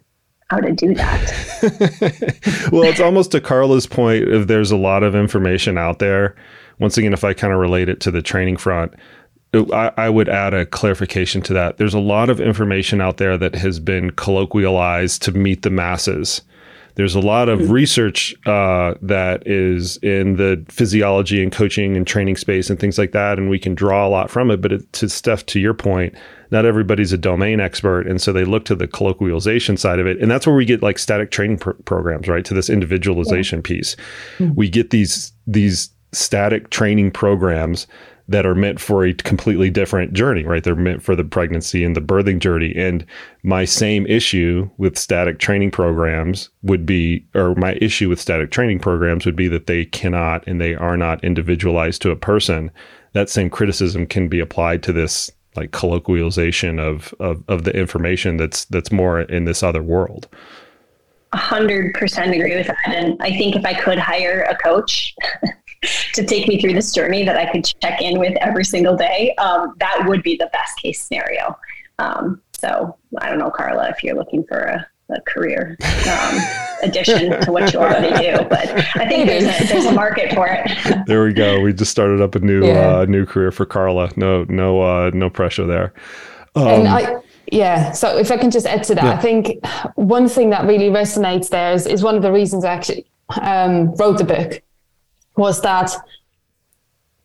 [0.50, 2.70] how to do that.
[2.72, 6.36] well, it's almost to Carla's point if there's a lot of information out there.
[6.80, 8.94] Once again, if I kind of relate it to the training front,
[9.54, 11.78] I, I, would add a clarification to that.
[11.78, 16.41] There's a lot of information out there that has been colloquialized to meet the masses.
[16.95, 22.36] there's a lot of research uh, that is in the physiology and coaching and training
[22.36, 24.62] space and things like that, and we can draw a lot from it.
[24.62, 26.16] But it, to Steph, to your point,
[26.51, 30.20] not everybody's a domain expert, and so they look to the colloquialization side of it,
[30.20, 32.45] and that's where we get like static training pr- programs, right?
[32.45, 33.64] To this individualization yeah.
[33.64, 33.95] piece,
[34.38, 34.54] mm-hmm.
[34.56, 37.88] we get these these static training programs
[38.28, 40.64] that are meant for a completely different journey, right?
[40.64, 42.74] They're meant for the pregnancy and the birthing journey.
[42.76, 43.06] And
[43.44, 48.80] my same issue with static training programs would be, or my issue with static training
[48.80, 52.72] programs would be that they cannot and they are not individualized to a person.
[53.12, 58.38] That same criticism can be applied to this like colloquialization of, of, of the information
[58.38, 60.28] that's, that's more in this other world.
[61.34, 62.78] 100% agree with that.
[62.86, 65.16] And I think if I could hire a coach
[66.14, 69.34] to take me through this journey that I could check in with every single day,
[69.36, 71.58] um, that would be the best case scenario.
[72.00, 75.78] Um, so I don't know, Carla, if you're looking for a, a career
[76.10, 76.40] um,
[76.84, 80.48] addition to what you already do, but I think there's a, there's a market for
[80.48, 81.06] it.
[81.08, 81.60] there we go.
[81.60, 83.00] We just started up a new yeah.
[83.00, 84.12] uh, new career for Carla.
[84.16, 85.94] No no uh, no pressure there.
[86.56, 87.22] and um, I
[87.52, 87.92] yeah.
[87.92, 89.14] So if I can just add to that, yeah.
[89.14, 89.64] I think
[89.96, 93.06] one thing that really resonates there is, is one of the reasons I actually
[93.42, 94.62] um, wrote the book
[95.36, 95.96] was that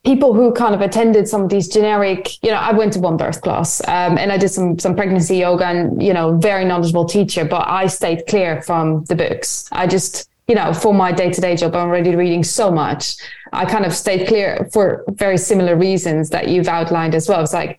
[0.04, 3.16] people who kind of attended some of these generic, you know, I went to one
[3.16, 7.04] birth class um, and I did some some pregnancy yoga and you know, very knowledgeable
[7.04, 9.68] teacher, but I stayed clear from the books.
[9.72, 13.16] I just, you know, for my day to day job, I'm already reading so much.
[13.52, 17.42] I kind of stayed clear for very similar reasons that you've outlined as well.
[17.42, 17.78] It's like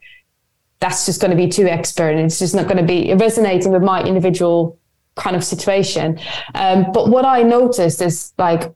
[0.80, 3.72] that's just going to be too expert and it's just not going to be resonating
[3.72, 4.78] with my individual
[5.16, 6.20] kind of situation.
[6.56, 8.74] Um, but what I noticed is like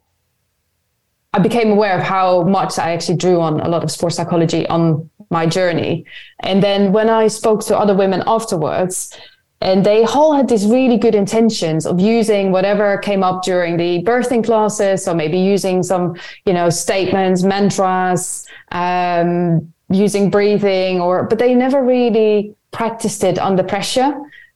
[1.34, 4.68] I became aware of how much I actually drew on a lot of sports psychology
[4.68, 6.06] on my journey.
[6.42, 9.18] And then when I spoke to other women afterwards,
[9.60, 14.04] and they all had these really good intentions of using whatever came up during the
[14.04, 21.40] birthing classes, or maybe using some, you know, statements, mantras, um, using breathing, or but
[21.40, 24.14] they never really practiced it under pressure.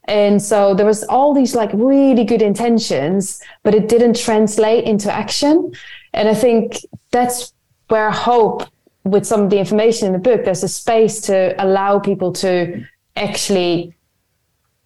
[0.09, 5.11] And so there was all these like really good intentions, but it didn't translate into
[5.11, 5.71] action.
[6.17, 6.77] And I think
[7.11, 7.53] that's
[7.89, 8.63] where hope
[9.03, 12.83] with some of the information in the book, there's a space to allow people to
[13.15, 13.95] actually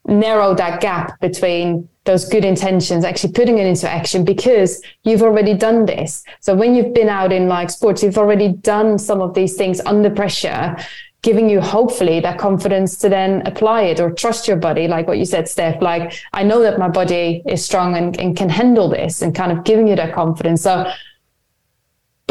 [0.05, 5.53] narrow that gap between those good intentions, actually putting it into action because you've already
[5.53, 6.23] done this.
[6.41, 9.79] So when you've been out in like sports, you've already done some of these things
[9.81, 10.75] under pressure,
[11.21, 14.87] giving you hopefully that confidence to then apply it or trust your body.
[14.87, 18.35] Like what you said, Steph, like I know that my body is strong and, and
[18.35, 20.63] can handle this and kind of giving you that confidence.
[20.63, 20.91] So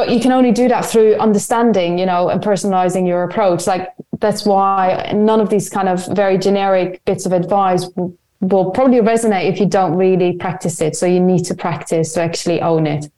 [0.00, 3.66] but you can only do that through understanding you know and personalizing your approach.
[3.66, 8.70] Like that's why none of these kind of very generic bits of advice will, will
[8.70, 10.96] probably resonate if you don't really practice it.
[10.96, 13.12] So you need to practice to actually own it.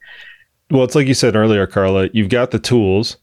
[0.72, 3.16] Well it's like you said earlier carla you've got the tools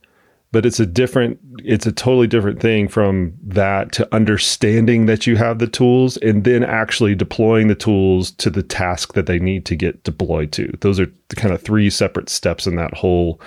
[0.52, 5.36] but it's a different it's a totally different thing from that to understanding that you
[5.36, 9.64] have the tools and then actually deploying the tools to the task that they need
[9.66, 10.72] to get deployed to.
[10.80, 13.40] Those are kind of three separate steps in that whole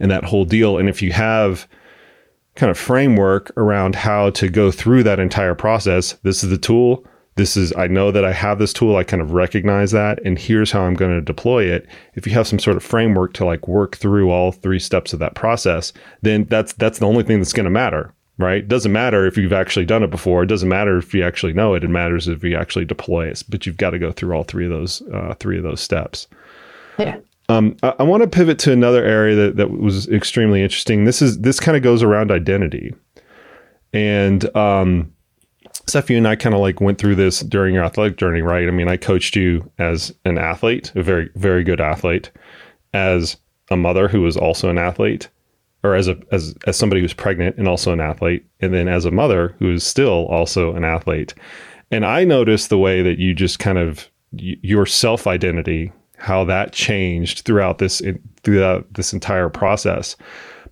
[0.00, 0.76] in that whole deal.
[0.78, 1.68] And if you have
[2.56, 7.04] kind of framework around how to go through that entire process this is the tool
[7.36, 10.38] this is i know that i have this tool i kind of recognize that and
[10.38, 11.86] here's how i'm going to deploy it.
[12.14, 15.18] If you have some sort of framework to like work through all three steps of
[15.18, 18.66] that process then that's that's the only thing that's going to matter right?
[18.66, 20.42] Doesn't matter if you've actually done it before.
[20.42, 21.84] It doesn't matter if you actually know it.
[21.84, 23.42] It matters if you actually deploy it.
[23.48, 26.26] But you've got to go through all three of those uh, three of those steps.
[26.98, 27.18] Yeah.
[27.48, 31.04] Um, I, I want to pivot to another area that, that was extremely interesting.
[31.04, 32.94] This is this kind of goes around identity,
[33.92, 35.12] and um,
[35.86, 38.66] Steph, you and I kind of like went through this during your athletic journey, right?
[38.66, 42.30] I mean, I coached you as an athlete, a very, very good athlete,
[42.92, 43.36] as
[43.70, 45.28] a mother who was also an athlete,
[45.82, 49.04] or as a as as somebody who's pregnant and also an athlete, and then as
[49.04, 51.34] a mother who is still also an athlete.
[51.90, 56.72] And I noticed the way that you just kind of your self identity, how that
[56.72, 58.00] changed throughout this
[58.42, 60.16] throughout this entire process.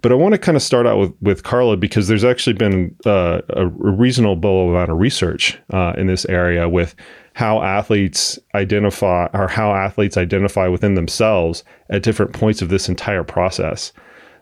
[0.03, 2.95] But I want to kind of start out with, with Carla because there's actually been
[3.07, 6.95] uh, a reasonable amount of research uh, in this area with
[7.35, 13.25] how athletes identify or how athletes identify within themselves at different points of this entire
[13.25, 13.93] process.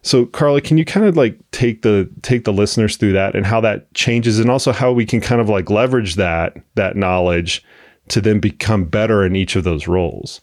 [0.03, 3.45] So Carla, can you kind of like take the take the listeners through that and
[3.45, 7.63] how that changes and also how we can kind of like leverage that that knowledge
[8.09, 10.41] to then become better in each of those roles?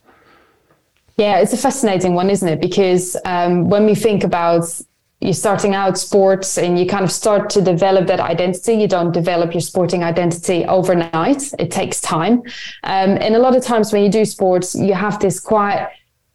[1.18, 2.62] Yeah, it's a fascinating one, isn't it?
[2.62, 4.80] Because um, when we think about
[5.20, 8.74] you're starting out sports and you kind of start to develop that identity.
[8.74, 11.54] You don't develop your sporting identity overnight.
[11.58, 12.44] It takes time.
[12.84, 15.90] Um, and a lot of times when you do sports, you have this quite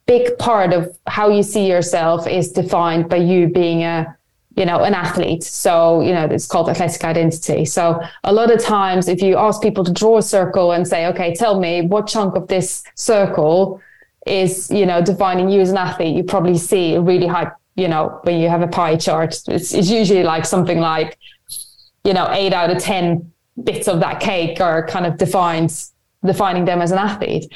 [0.07, 4.17] big part of how you see yourself is defined by you being a
[4.57, 8.61] you know an athlete so you know it's called athletic identity so a lot of
[8.61, 12.07] times if you ask people to draw a circle and say okay tell me what
[12.07, 13.81] chunk of this circle
[14.27, 17.89] is you know defining you as an athlete you probably see a really high you
[17.89, 21.19] know, when you have a pie chart, it's, it's usually like something like,
[22.05, 23.33] you know, eight out of 10
[23.65, 25.93] bits of that cake are kind of defines
[26.25, 27.53] defining them as an athlete.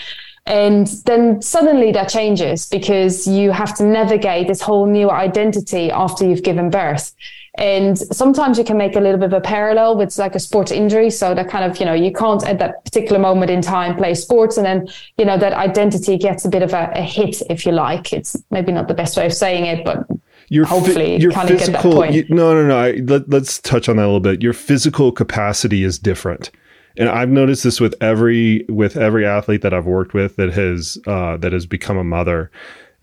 [0.47, 6.25] And then suddenly that changes because you have to navigate this whole new identity after
[6.25, 7.15] you've given birth.
[7.59, 10.71] And sometimes you can make a little bit of a parallel with like a sports
[10.71, 11.11] injury.
[11.11, 14.15] So that kind of, you know, you can't at that particular moment in time play
[14.15, 14.57] sports.
[14.57, 17.73] And then, you know, that identity gets a bit of a, a hit, if you
[17.73, 18.13] like.
[18.13, 20.07] It's maybe not the best way of saying it, but
[20.49, 22.79] your hopefully your kind physical, you, no, no, no.
[22.79, 24.43] I, let, let's touch on that a little bit.
[24.43, 26.51] Your physical capacity is different
[26.99, 30.99] and I've noticed this with every with every athlete that I've worked with that has
[31.07, 32.51] uh, that has become a mother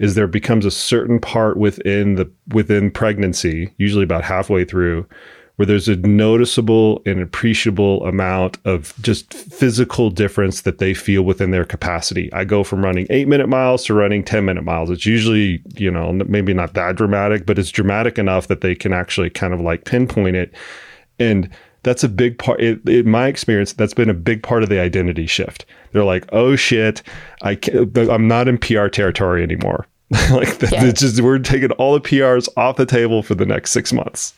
[0.04, 5.08] is there becomes a certain part within the within pregnancy, usually about halfway through,
[5.56, 11.52] where there's a noticeable and appreciable amount of just physical difference that they feel within
[11.52, 12.30] their capacity.
[12.34, 14.90] I go from running eight minute miles to running 10 minute miles.
[14.90, 18.92] It's usually, you know, maybe not that dramatic, but it's dramatic enough that they can
[18.92, 20.54] actually kind of like pinpoint it.
[21.18, 21.50] And
[21.84, 25.28] that's a big part in my experience that's been a big part of the identity
[25.28, 27.04] shift they're like oh shit
[27.42, 27.60] i
[28.10, 29.86] i'm not in pr territory anymore
[30.32, 30.86] like that, yeah.
[30.86, 34.36] it's just we're taking all the prs off the table for the next six months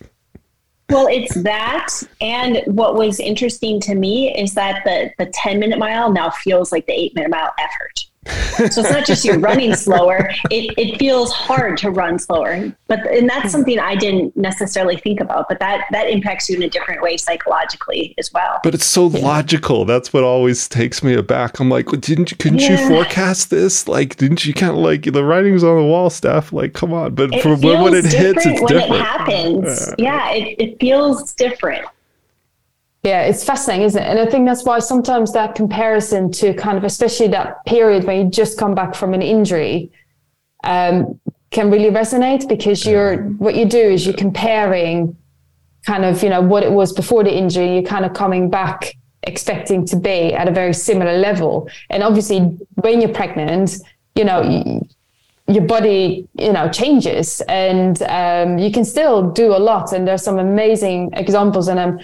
[0.89, 1.89] well it's that
[2.21, 6.71] and what was interesting to me is that the the 10 minute mile now feels
[6.71, 10.29] like the 8 minute mile effort so it's not just you're running slower.
[10.49, 12.73] It, it feels hard to run slower.
[12.87, 16.63] But and that's something i didn't necessarily think about but that that impacts you in
[16.63, 18.59] a different way psychologically as well.
[18.63, 19.19] But it's so yeah.
[19.19, 19.85] logical.
[19.85, 21.59] That's what always takes me aback.
[21.59, 22.81] I'm like well, didn't you couldn't yeah.
[22.81, 23.87] you forecast this?
[23.87, 27.15] Like didn't you kind of like the writing's on the wall stuff like come on.
[27.15, 28.95] But it when, when it hits it's when different.
[28.95, 29.93] it happens.
[29.97, 31.85] Yeah, yeah it, it feels different
[33.05, 34.07] yeah, it's fascinating, isn't it?
[34.07, 38.25] And I think that's why sometimes that comparison to kind of, especially that period when
[38.25, 39.91] you just come back from an injury,
[40.63, 41.19] um,
[41.51, 45.15] can really resonate because you're what you do is you're comparing
[45.85, 47.75] kind of you know what it was before the injury.
[47.75, 52.39] You're kind of coming back expecting to be at a very similar level, and obviously
[52.75, 53.77] when you're pregnant,
[54.15, 54.41] you know.
[54.41, 54.81] You,
[55.47, 59.93] your body, you know, changes, and um, you can still do a lot.
[59.93, 61.99] And there's some amazing examples, and I'm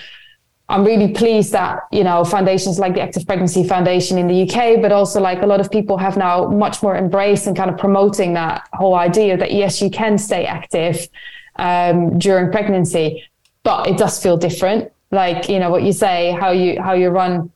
[0.71, 4.81] I'm really pleased that, you know, foundations like the Active Pregnancy Foundation in the UK,
[4.81, 7.77] but also like a lot of people have now much more embraced and kind of
[7.77, 11.09] promoting that whole idea that yes, you can stay active
[11.57, 13.21] um, during pregnancy,
[13.63, 14.89] but it does feel different.
[15.11, 17.51] Like, you know, what you say, how you, how you run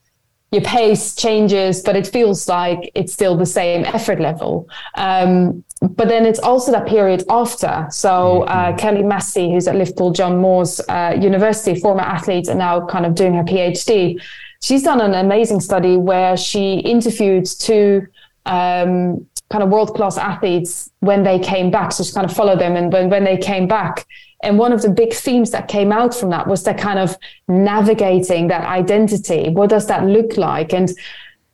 [0.56, 4.68] your pace changes, but it feels like it's still the same effort level.
[4.94, 7.86] Um, but then it's also that period after.
[7.90, 8.78] So uh, mm-hmm.
[8.78, 13.14] Kelly Massey, who's at Liverpool John Moores uh, University, former athlete, and now kind of
[13.14, 14.20] doing her PhD.
[14.62, 18.06] She's done an amazing study where she interviewed two
[18.46, 21.92] um, kind of world class athletes when they came back.
[21.92, 24.06] So she kind of followed them, and when when they came back,
[24.46, 27.18] and one of the big themes that came out from that was that kind of
[27.48, 29.48] navigating that identity.
[29.48, 30.72] What does that look like?
[30.72, 30.88] And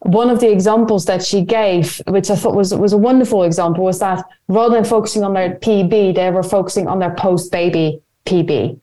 [0.00, 3.82] one of the examples that she gave, which I thought was was a wonderful example,
[3.84, 8.02] was that rather than focusing on their PB, they were focusing on their post baby
[8.26, 8.78] PB.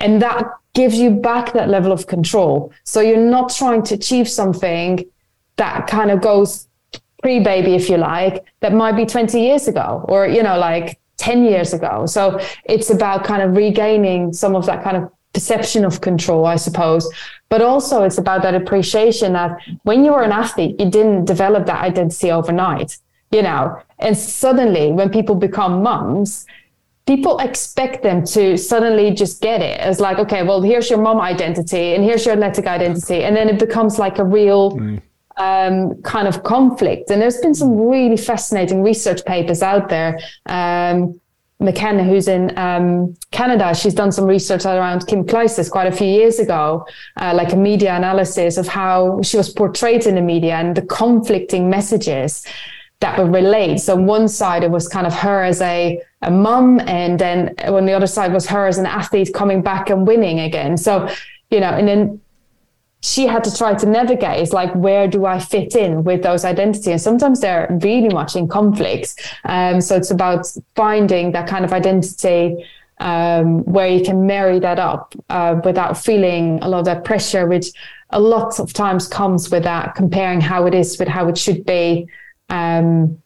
[0.00, 0.44] And that
[0.74, 2.72] gives you back that level of control.
[2.82, 5.04] So you're not trying to achieve something
[5.54, 6.66] that kind of goes
[7.22, 10.98] pre baby, if you like, that might be 20 years ago or, you know, like
[11.22, 12.04] 10 years ago.
[12.06, 16.56] So it's about kind of regaining some of that kind of perception of control, I
[16.56, 17.08] suppose.
[17.48, 21.66] But also it's about that appreciation that when you were an athlete, you didn't develop
[21.66, 22.98] that identity overnight,
[23.30, 26.44] you know, and suddenly when people become moms,
[27.06, 31.20] people expect them to suddenly just get it as like, okay, well, here's your mom
[31.20, 33.22] identity and here's your athletic identity.
[33.22, 35.00] And then it becomes like a real mm.
[35.38, 37.10] Um, kind of conflict.
[37.10, 40.18] And there's been some really fascinating research papers out there.
[40.44, 41.18] Um,
[41.62, 46.06] McGannon, who's in um, Canada, she's done some research around Kim Clijsters quite a few
[46.06, 46.84] years ago,
[47.16, 50.82] uh, like a media analysis of how she was portrayed in the media and the
[50.82, 52.44] conflicting messages
[53.00, 53.78] that would relate.
[53.78, 57.84] So one side it was kind of her as a a mum, and then on
[57.84, 60.76] the other side was her as an athlete coming back and winning again.
[60.76, 61.08] So
[61.50, 62.20] you know, and then
[63.02, 66.44] she had to try to navigate is like where do i fit in with those
[66.44, 71.64] identities and sometimes they're really much in conflict um, so it's about finding that kind
[71.64, 72.64] of identity
[73.02, 77.46] um, where you can marry that up uh, without feeling a lot of that pressure,
[77.46, 77.66] which
[78.10, 81.64] a lot of times comes with that comparing how it is with how it should
[81.66, 82.06] be.
[82.48, 83.18] Um,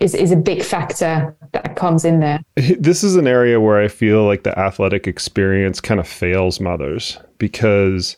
[0.00, 2.40] is, is a big factor that comes in there.
[2.56, 7.18] This is an area where I feel like the athletic experience kind of fails mothers
[7.36, 8.16] because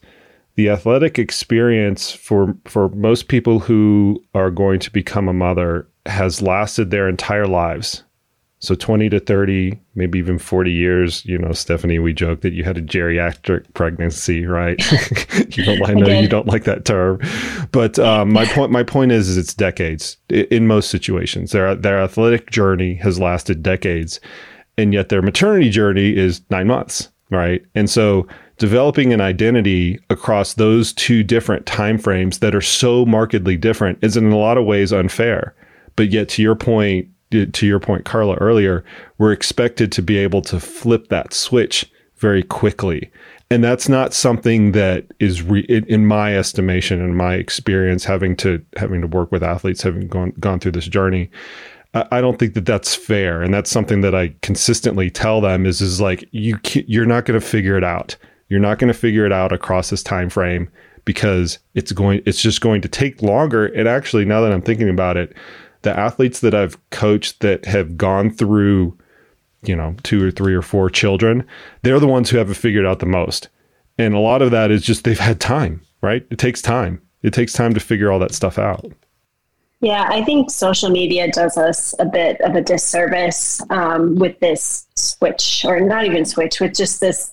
[0.55, 6.43] the athletic experience for for most people who are going to become a mother has
[6.43, 8.03] lasted their entire lives
[8.63, 12.63] so 20 to 30, maybe even 40 years, you know, Stephanie, we joke that you
[12.63, 14.81] had a geriatric pregnancy, right?
[15.57, 17.19] you don't, I know you don't like that term,
[17.73, 21.51] but um, my point, my point is, is it's decades in most situations.
[21.51, 24.21] Their, their athletic journey has lasted decades
[24.79, 27.65] and yet their maternity journey is nine months, right?
[27.75, 28.29] And so
[28.59, 34.31] developing an identity across those two different timeframes that are so markedly different is in
[34.31, 35.55] a lot of ways unfair.
[35.97, 38.85] But yet to your point, to your point, Carla, earlier,
[39.19, 43.11] we're expected to be able to flip that switch very quickly.
[43.51, 48.65] And that's not something that is, re- in my estimation and my experience, having to
[48.77, 51.31] having to work with athletes, having gone gone through this journey.
[51.95, 55.83] I don't think that that's fair, and that's something that I consistently tell them is
[55.83, 58.17] is like you you're not going to figure it out.
[58.53, 60.69] You're not going to figure it out across this time frame
[61.07, 63.65] because it's going it's just going to take longer.
[63.65, 65.35] And actually, now that I'm thinking about it,
[65.81, 68.99] the athletes that I've coached that have gone through,
[69.63, 71.49] you know, two or three or four children,
[71.81, 73.49] they're the ones who have figured out the most.
[73.97, 76.27] And a lot of that is just they've had time, right?
[76.31, 77.01] It takes time.
[77.23, 78.85] It takes time to figure all that stuff out.
[79.81, 84.87] Yeah, I think social media does us a bit of a disservice um, with this
[84.95, 87.31] switch, or not even switch, with just this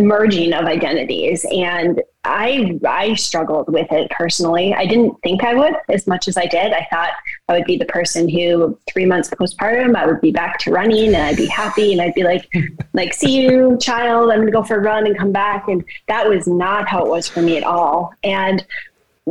[0.00, 5.74] merging of identities and i i struggled with it personally i didn't think i would
[5.88, 7.10] as much as i did i thought
[7.48, 11.08] i would be the person who three months postpartum i would be back to running
[11.08, 12.48] and i'd be happy and i'd be like
[12.94, 16.28] like see you child i'm gonna go for a run and come back and that
[16.28, 18.66] was not how it was for me at all and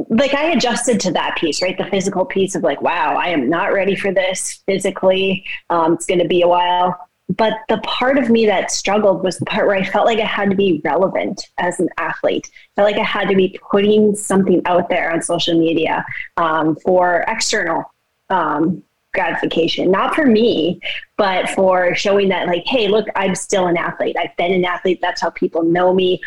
[0.09, 1.77] like I adjusted to that piece, right?
[1.77, 5.45] The physical piece of like, wow, I am not ready for this physically.
[5.69, 7.07] Um, it's going to be a while.
[7.29, 10.25] But the part of me that struggled was the part where I felt like I
[10.25, 12.49] had to be relevant as an athlete.
[12.53, 16.05] I felt like I had to be putting something out there on social media
[16.37, 17.91] um, for external
[18.29, 20.79] um, gratification, not for me,
[21.17, 24.15] but for showing that, like, hey, look, I'm still an athlete.
[24.19, 24.99] I've been an athlete.
[25.01, 26.21] That's how people know me.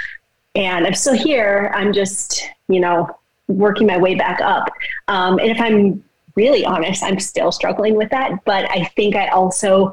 [0.57, 1.71] And I'm still here.
[1.77, 3.09] I'm just, you know,
[3.47, 4.69] working my way back up.
[5.07, 6.03] Um, and if I'm
[6.35, 8.45] really honest, I'm still struggling with that.
[8.45, 9.93] But I think I also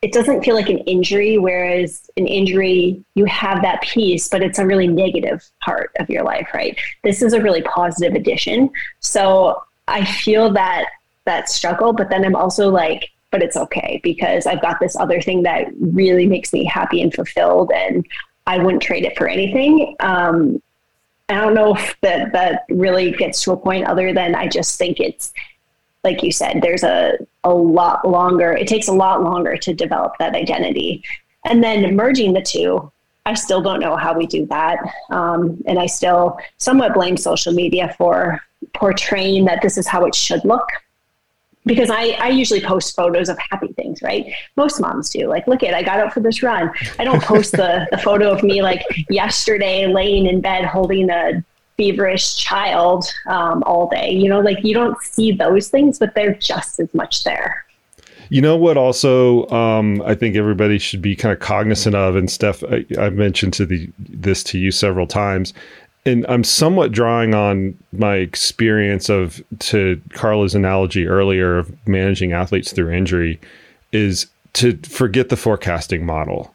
[0.00, 4.58] it doesn't feel like an injury, whereas an injury, you have that piece, but it's
[4.58, 6.78] a really negative part of your life, right?
[7.02, 8.70] This is a really positive addition.
[9.00, 10.86] So I feel that
[11.24, 15.20] that struggle, but then I'm also like, but it's okay because I've got this other
[15.20, 18.06] thing that really makes me happy and fulfilled, and
[18.46, 19.96] I wouldn't trade it for anything.
[20.00, 20.62] Um,
[21.28, 24.78] I don't know if that that really gets to a point other than I just
[24.78, 25.32] think it's
[26.08, 30.12] like you said, there's a, a lot longer, it takes a lot longer to develop
[30.18, 31.04] that identity.
[31.44, 32.90] And then merging the two,
[33.26, 34.78] I still don't know how we do that.
[35.10, 38.40] Um, and I still somewhat blame social media for
[38.72, 40.66] portraying that this is how it should look.
[41.66, 44.32] Because I, I usually post photos of happy things, right?
[44.56, 45.28] Most moms do.
[45.28, 46.70] Like, look at, I got out for this run.
[46.98, 51.44] I don't post the, the photo of me like yesterday laying in bed holding a
[51.78, 54.10] feverish child um, all day.
[54.10, 57.64] You know, like you don't see those things, but they're just as much there.
[58.30, 58.76] You know what?
[58.76, 63.14] Also, um, I think everybody should be kind of cognizant of, and Steph, I, have
[63.14, 65.54] mentioned to the this to you several times,
[66.04, 72.72] and I'm somewhat drawing on my experience of to Carla's analogy earlier of managing athletes
[72.72, 73.40] through injury,
[73.92, 76.54] is to forget the forecasting model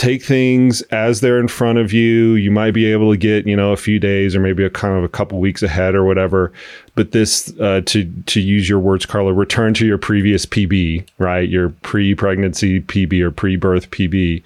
[0.00, 2.32] take things as they're in front of you.
[2.32, 4.96] You might be able to get, you know, a few days or maybe a kind
[4.96, 6.52] of a couple weeks ahead or whatever.
[6.94, 11.46] But this, uh, to to use your words, Carla, return to your previous PB, right?
[11.46, 14.42] Your pre-pregnancy PB or pre-birth PB.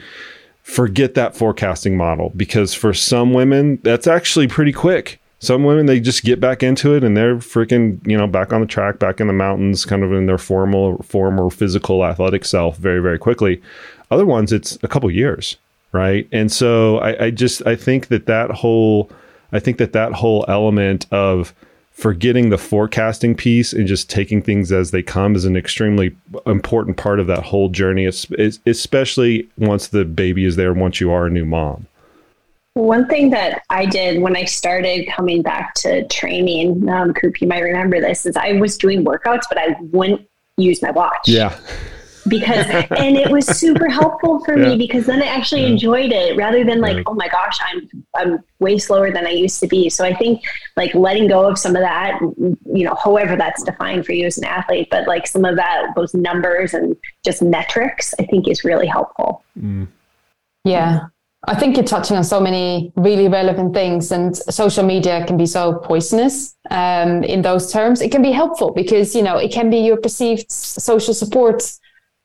[0.64, 5.20] Forget that forecasting model because for some women, that's actually pretty quick.
[5.38, 8.60] Some women they just get back into it and they're freaking, you know, back on
[8.60, 12.44] the track, back in the mountains, kind of in their formal, form or physical athletic
[12.44, 13.62] self very, very quickly
[14.10, 15.56] other ones, it's a couple years,
[15.92, 16.28] right?
[16.32, 19.10] And so I, I just I think that that whole
[19.52, 21.54] I think that that whole element of
[21.92, 26.96] forgetting the forecasting piece and just taking things as they come is an extremely important
[26.96, 31.30] part of that whole journey, especially once the baby is there, once you are a
[31.30, 31.86] new mom.
[32.72, 37.46] One thing that I did when I started coming back to training, um, Koop, you
[37.46, 41.28] might remember this, is I was doing workouts, but I wouldn't use my watch.
[41.28, 41.56] Yeah.
[42.28, 42.66] Because
[42.98, 44.68] and it was super helpful for yeah.
[44.68, 45.68] me because then I actually yeah.
[45.68, 47.04] enjoyed it rather than like, right.
[47.06, 49.90] oh my gosh, I'm I'm way slower than I used to be.
[49.90, 50.42] So I think
[50.76, 54.38] like letting go of some of that, you know, however that's defined for you as
[54.38, 58.64] an athlete, but like some of that those numbers and just metrics, I think is
[58.64, 59.44] really helpful.
[59.58, 59.88] Mm.
[60.64, 61.06] Yeah.
[61.46, 65.46] I think you're touching on so many really relevant things, and social media can be
[65.46, 68.00] so poisonous um, in those terms.
[68.00, 71.62] It can be helpful because you know it can be your perceived social support,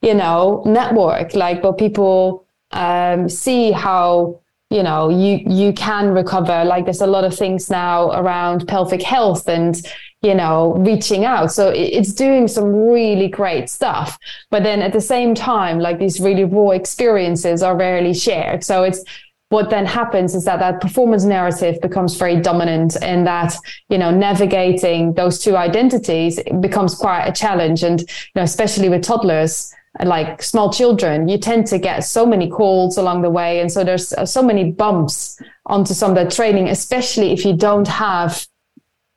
[0.02, 1.36] you know, network.
[1.36, 4.40] Like, but people um, see how
[4.70, 6.64] you know you you can recover.
[6.66, 9.82] Like, there's a lot of things now around pelvic health and
[10.22, 11.52] you know, reaching out.
[11.52, 14.18] So it's doing some really great stuff.
[14.50, 18.64] But then at the same time, like these really raw experiences are rarely shared.
[18.64, 19.04] So it's,
[19.50, 23.56] what then happens is that that performance narrative becomes very dominant and that
[23.90, 29.04] you know navigating those two identities becomes quite a challenge and you know especially with
[29.04, 29.74] toddlers
[30.04, 33.84] like small children you tend to get so many calls along the way and so
[33.84, 38.48] there's so many bumps onto some of the training especially if you don't have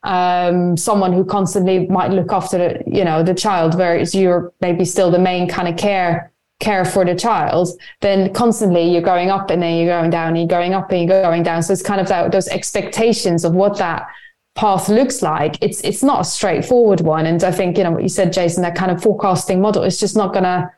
[0.03, 4.85] um, someone who constantly might look after the, you know, the child, whereas you're maybe
[4.85, 7.69] still the main kind of care care for the child,
[8.03, 11.09] then constantly you're going up and then you're going down, and you're going up and
[11.09, 11.63] you're going down.
[11.63, 14.07] So it's kind of that, those expectations of what that
[14.55, 15.57] path looks like.
[15.61, 17.27] It's it's not a straightforward one.
[17.27, 19.99] And I think, you know, what you said, Jason, that kind of forecasting model is
[19.99, 20.71] just not gonna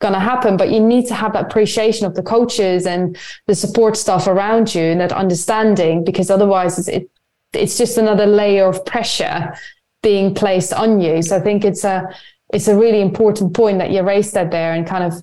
[0.00, 0.56] gonna happen.
[0.56, 3.16] But you need to have that appreciation of the coaches and
[3.46, 7.10] the support staff around you and that understanding because otherwise it's, it
[7.52, 9.54] it's just another layer of pressure
[10.02, 11.22] being placed on you.
[11.22, 12.08] So I think it's a
[12.52, 15.22] it's a really important point that you raised that there and kind of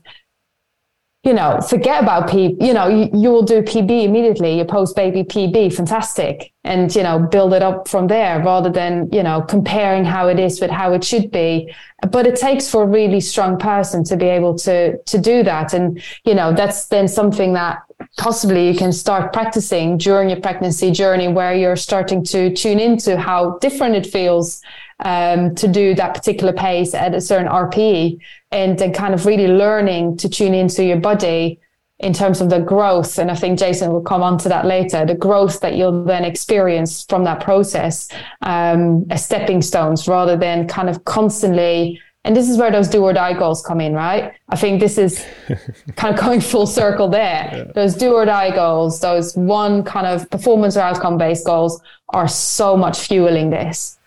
[1.25, 4.95] you know, forget about P, you know, you, you will do PB immediately, your post
[4.95, 6.53] baby PB, fantastic.
[6.63, 10.39] And, you know, build it up from there rather than, you know, comparing how it
[10.39, 11.73] is with how it should be.
[12.11, 15.73] But it takes for a really strong person to be able to, to do that.
[15.73, 17.79] And, you know, that's then something that
[18.17, 23.17] possibly you can start practicing during your pregnancy journey where you're starting to tune into
[23.17, 24.61] how different it feels
[24.99, 28.19] um, to do that particular pace at a certain RPE
[28.51, 31.59] and then kind of really learning to tune into your body
[31.99, 33.17] in terms of the growth.
[33.17, 36.25] And I think Jason will come on to that later, the growth that you'll then
[36.25, 38.09] experience from that process
[38.41, 42.01] um, as stepping stones rather than kind of constantly.
[42.25, 44.33] And this is where those do or die goals come in, right?
[44.49, 45.25] I think this is
[45.95, 47.49] kind of going full circle there.
[47.53, 47.63] Yeah.
[47.75, 52.27] Those do or die goals, those one kind of performance or outcome based goals are
[52.27, 53.97] so much fueling this.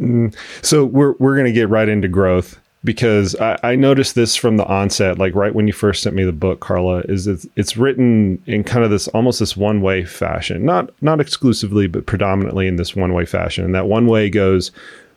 [0.00, 0.34] Mm.
[0.62, 4.58] So we're we're going to get right into growth because I, I, noticed this from
[4.58, 7.76] the onset, like right when you first sent me the book, Carla, is it's, it's
[7.76, 12.66] written in kind of this almost this one way fashion, not not exclusively, but predominantly
[12.66, 13.64] in this one way fashion.
[13.64, 14.70] And that one way goes,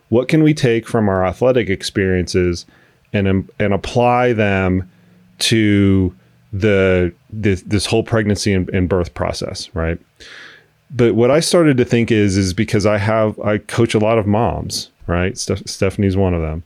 [0.10, 2.66] what can we take from our athletic experiences
[3.14, 4.90] and and apply them
[5.40, 6.14] to
[6.52, 10.00] the this, this whole pregnancy and, and birth process, right?
[10.92, 14.18] But what I started to think is is because I have I coach a lot
[14.18, 15.38] of moms, right?
[15.38, 16.64] Steph- Stephanie's one of them.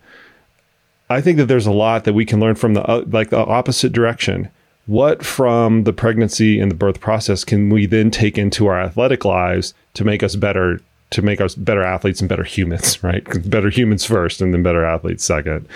[1.10, 3.38] I think that there's a lot that we can learn from the uh, like the
[3.38, 4.50] opposite direction.
[4.86, 9.24] What from the pregnancy and the birth process can we then take into our athletic
[9.24, 10.80] lives to make us better
[11.12, 13.24] to make us better athletes and better humans, right?
[13.50, 15.68] Better humans first and then better athletes second.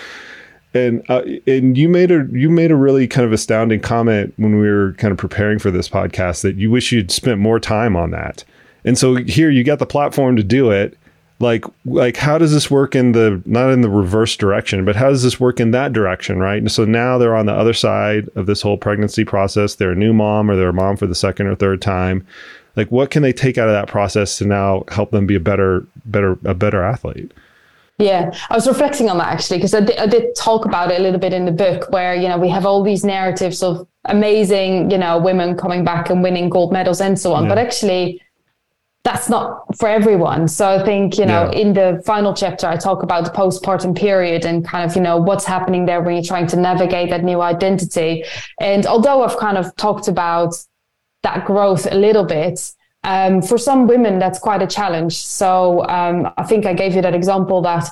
[0.74, 4.60] And uh, and you made a you made a really kind of astounding comment when
[4.60, 7.96] we were kind of preparing for this podcast that you wish you'd spent more time
[7.96, 8.44] on that.
[8.84, 10.96] And so here you got the platform to do it.
[11.40, 15.08] Like like how does this work in the not in the reverse direction, but how
[15.08, 16.58] does this work in that direction, right?
[16.58, 19.76] And so now they're on the other side of this whole pregnancy process.
[19.76, 22.26] They're a new mom or they're a mom for the second or third time.
[22.76, 25.40] Like what can they take out of that process to now help them be a
[25.40, 27.32] better better a better athlete?
[27.98, 31.02] Yeah, I was reflecting on that actually because I, I did talk about it a
[31.02, 34.90] little bit in the book where, you know, we have all these narratives of amazing,
[34.92, 37.44] you know, women coming back and winning gold medals and so on.
[37.44, 37.48] Yeah.
[37.48, 38.22] But actually,
[39.02, 40.46] that's not for everyone.
[40.46, 41.58] So I think, you know, yeah.
[41.58, 45.16] in the final chapter, I talk about the postpartum period and kind of, you know,
[45.16, 48.24] what's happening there when you're trying to navigate that new identity.
[48.60, 50.54] And although I've kind of talked about
[51.22, 52.72] that growth a little bit,
[53.08, 55.16] um, for some women, that's quite a challenge.
[55.16, 57.88] So um, I think I gave you that example that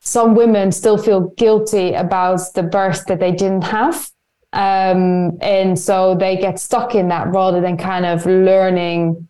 [0.00, 4.10] some women still feel guilty about the birth that they didn't have.
[4.54, 9.28] Um, and so they get stuck in that rather than kind of learning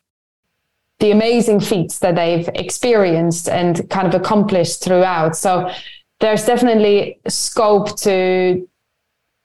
[1.01, 5.37] the amazing feats that they've experienced and kind of accomplished throughout.
[5.37, 5.69] So
[6.21, 8.69] there's definitely scope to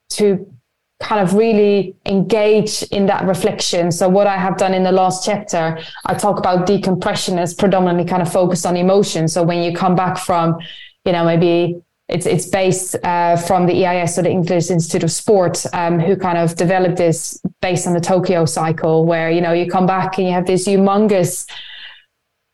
[0.09, 0.53] to
[1.01, 3.91] kind of really engage in that reflection.
[3.91, 8.05] So what I have done in the last chapter, I talk about decompression as predominantly
[8.05, 9.27] kind of focused on emotion.
[9.27, 10.59] So when you come back from,
[11.05, 15.11] you know, maybe it's it's based uh, from the EIS or the English Institute of
[15.11, 19.53] Sport, um, who kind of developed this based on the Tokyo cycle, where you know
[19.53, 21.47] you come back and you have this humongous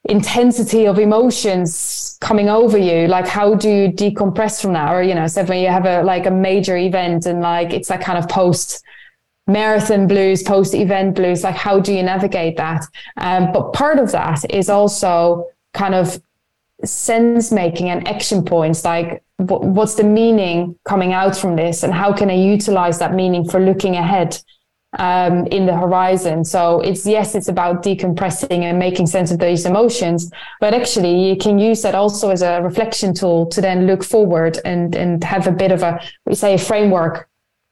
[0.10, 4.93] intensity of emotions coming over you like how do you decompress from that?
[4.93, 7.89] Or you know so when you have a like a major event and like it's
[7.89, 8.84] that kind of post
[9.47, 12.86] marathon blues post event blues like how do you navigate that?
[13.18, 16.22] Um, but part of that is also kind of
[16.84, 22.14] sense making and action points like what's the meaning coming out from this and how
[22.14, 24.39] can i utilize that meaning for looking ahead
[24.97, 26.43] um, in the horizon.
[26.43, 31.37] So it's yes, it's about decompressing and making sense of these emotions, but actually you
[31.37, 35.47] can use that also as a reflection tool to then look forward and and have
[35.47, 37.29] a bit of a we say a framework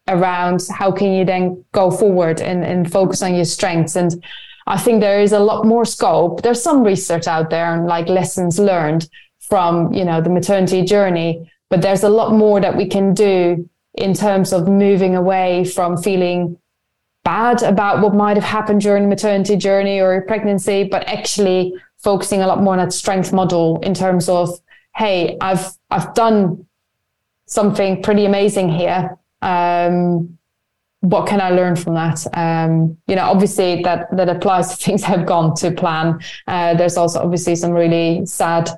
[0.08, 4.24] around how can you then go forward and, and focus on your strengths and
[4.68, 6.42] I think there is a lot more scope.
[6.42, 9.08] There's some research out there and like lessons learned
[9.40, 13.70] from, you know, the maternity journey, but there's a lot more that we can do
[13.94, 16.58] in terms of moving away from feeling
[17.26, 22.42] bad about what might have happened during the maternity journey or pregnancy, but actually focusing
[22.42, 24.50] a lot more on that strength model in terms of,
[24.96, 26.66] hey, I've I've done
[27.48, 29.18] something pretty amazing here.
[29.42, 30.38] Um,
[31.02, 32.26] what can I learn from that?
[32.34, 36.20] Um, you know, obviously that that applies to things that have gone to plan.
[36.48, 38.70] Uh, there's also obviously some really sad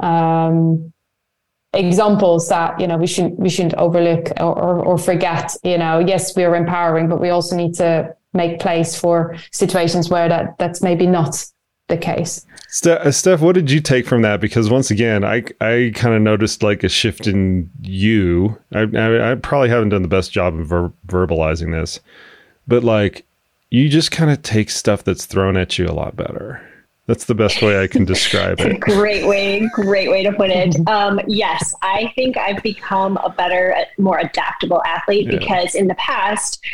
[0.00, 0.92] um,
[1.78, 5.98] examples that you know we shouldn't we shouldn't overlook or, or, or forget you know
[5.98, 10.56] yes we are empowering but we also need to make place for situations where that
[10.58, 11.44] that's maybe not
[11.88, 12.44] the case.
[12.84, 14.40] Uh, Steph, what did you take from that?
[14.40, 18.58] Because once again, I I kind of noticed like a shift in you.
[18.72, 22.00] I, I, I probably haven't done the best job of ver- verbalizing this,
[22.66, 23.24] but like
[23.70, 26.60] you just kind of take stuff that's thrown at you a lot better.
[27.06, 28.80] That's the best way I can describe it.
[28.80, 30.76] great way, great way to put it.
[30.88, 35.38] Um, yes, I think I've become a better, more adaptable athlete yeah.
[35.38, 36.64] because in the past,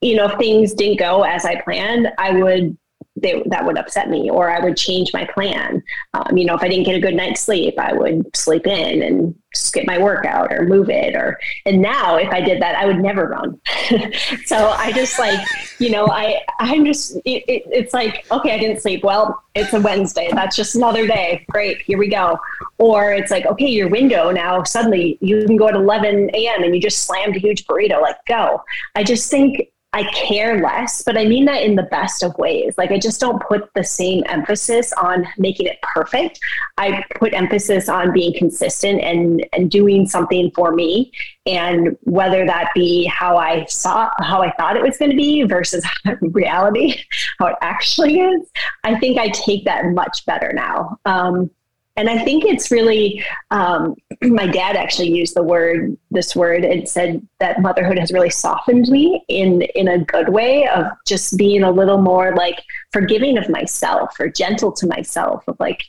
[0.00, 2.76] you know, if things didn't go as I planned, I would
[3.16, 5.82] they, that would upset me or I would change my plan.
[6.14, 9.02] Um, you know, if I didn't get a good night's sleep, I would sleep in
[9.02, 12.84] and skip my workout or move it or, and now if I did that, I
[12.84, 13.58] would never run.
[14.44, 15.40] so I just like,
[15.78, 19.02] you know, I, I'm just, it, it, it's like, okay, I didn't sleep.
[19.02, 20.28] Well, it's a Wednesday.
[20.32, 21.46] That's just another day.
[21.50, 21.80] Great.
[21.82, 22.38] Here we go.
[22.78, 26.62] Or it's like, okay, your window now suddenly you can go at 11 a.m.
[26.62, 28.62] and you just slammed a huge burrito, like go.
[28.94, 32.74] I just think I care less, but I mean that in the best of ways.
[32.76, 36.38] Like I just don't put the same emphasis on making it perfect.
[36.76, 41.12] I put emphasis on being consistent and and doing something for me
[41.46, 45.44] and whether that be how I saw how I thought it was going to be
[45.44, 45.86] versus
[46.20, 47.00] reality,
[47.38, 48.50] how it actually is.
[48.84, 50.98] I think I take that much better now.
[51.06, 51.50] Um,
[51.96, 56.88] and I think it's really, um, my dad actually used the word, this word, and
[56.88, 61.62] said that motherhood has really softened me in, in a good way of just being
[61.62, 65.82] a little more like forgiving of myself or gentle to myself of like,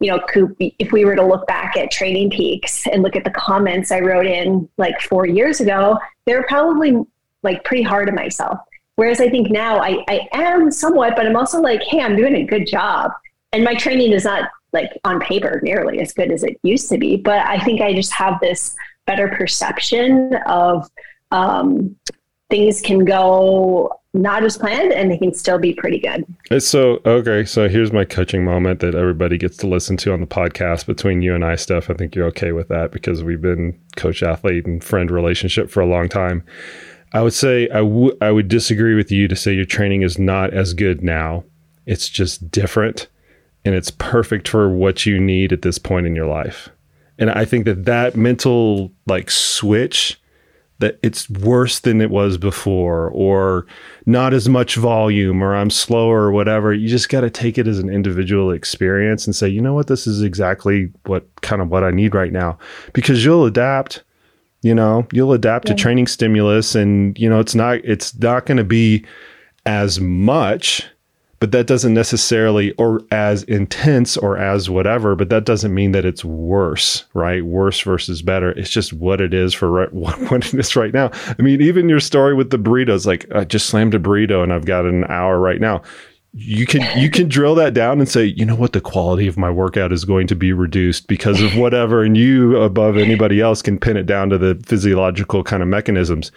[0.00, 3.24] you know, Koop, if we were to look back at Training Peaks and look at
[3.24, 6.94] the comments I wrote in like four years ago, they were probably
[7.42, 8.58] like pretty hard on myself.
[8.96, 12.34] Whereas I think now I, I am somewhat, but I'm also like, hey, I'm doing
[12.36, 13.12] a good job.
[13.52, 16.98] And my training is not like on paper nearly as good as it used to
[16.98, 17.16] be.
[17.16, 20.90] But I think I just have this better perception of
[21.30, 21.96] um,
[22.50, 26.24] things can go not as planned and they can still be pretty good.
[26.62, 27.44] So, okay.
[27.44, 31.20] So here's my coaching moment that everybody gets to listen to on the podcast between
[31.20, 31.90] you and I, Steph.
[31.90, 35.80] I think you're okay with that because we've been coach athlete and friend relationship for
[35.80, 36.44] a long time.
[37.12, 40.18] I would say I, w- I would disagree with you to say your training is
[40.18, 41.44] not as good now.
[41.86, 43.08] It's just different
[43.64, 46.68] and it's perfect for what you need at this point in your life.
[47.18, 50.20] And I think that that mental like switch
[50.80, 53.64] that it's worse than it was before or
[54.06, 56.74] not as much volume or I'm slower or whatever.
[56.74, 59.86] You just got to take it as an individual experience and say, "You know what?
[59.86, 62.58] This is exactly what kind of what I need right now."
[62.92, 64.02] Because you'll adapt,
[64.62, 65.74] you know, you'll adapt yeah.
[65.74, 69.04] to training stimulus and you know, it's not it's not going to be
[69.66, 70.86] as much
[71.44, 76.06] but that doesn't necessarily or as intense or as whatever but that doesn't mean that
[76.06, 77.44] it's worse right?
[77.44, 78.52] Worse versus better.
[78.52, 79.92] It's just what it is for right,
[80.30, 81.10] what it is right now.
[81.38, 84.54] I mean even your story with the burritos like i just slammed a burrito and
[84.54, 85.82] i've got an hour right now.
[86.32, 88.72] You can you can drill that down and say you know what?
[88.72, 92.56] The quality of my workout is going to be reduced because of whatever and you
[92.56, 96.32] above anybody else can pin it down to the physiological kind of mechanisms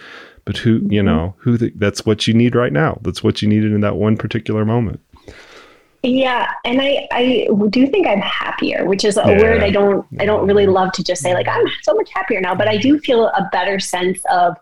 [0.48, 1.06] but who you mm-hmm.
[1.06, 3.96] know who the, that's what you need right now that's what you needed in that
[3.96, 5.00] one particular moment
[6.04, 9.42] Yeah, and I I do think I'm happier, which is a yeah.
[9.42, 12.40] word I don't I don't really love to just say like I'm so much happier
[12.40, 14.56] now, but I do feel a better sense of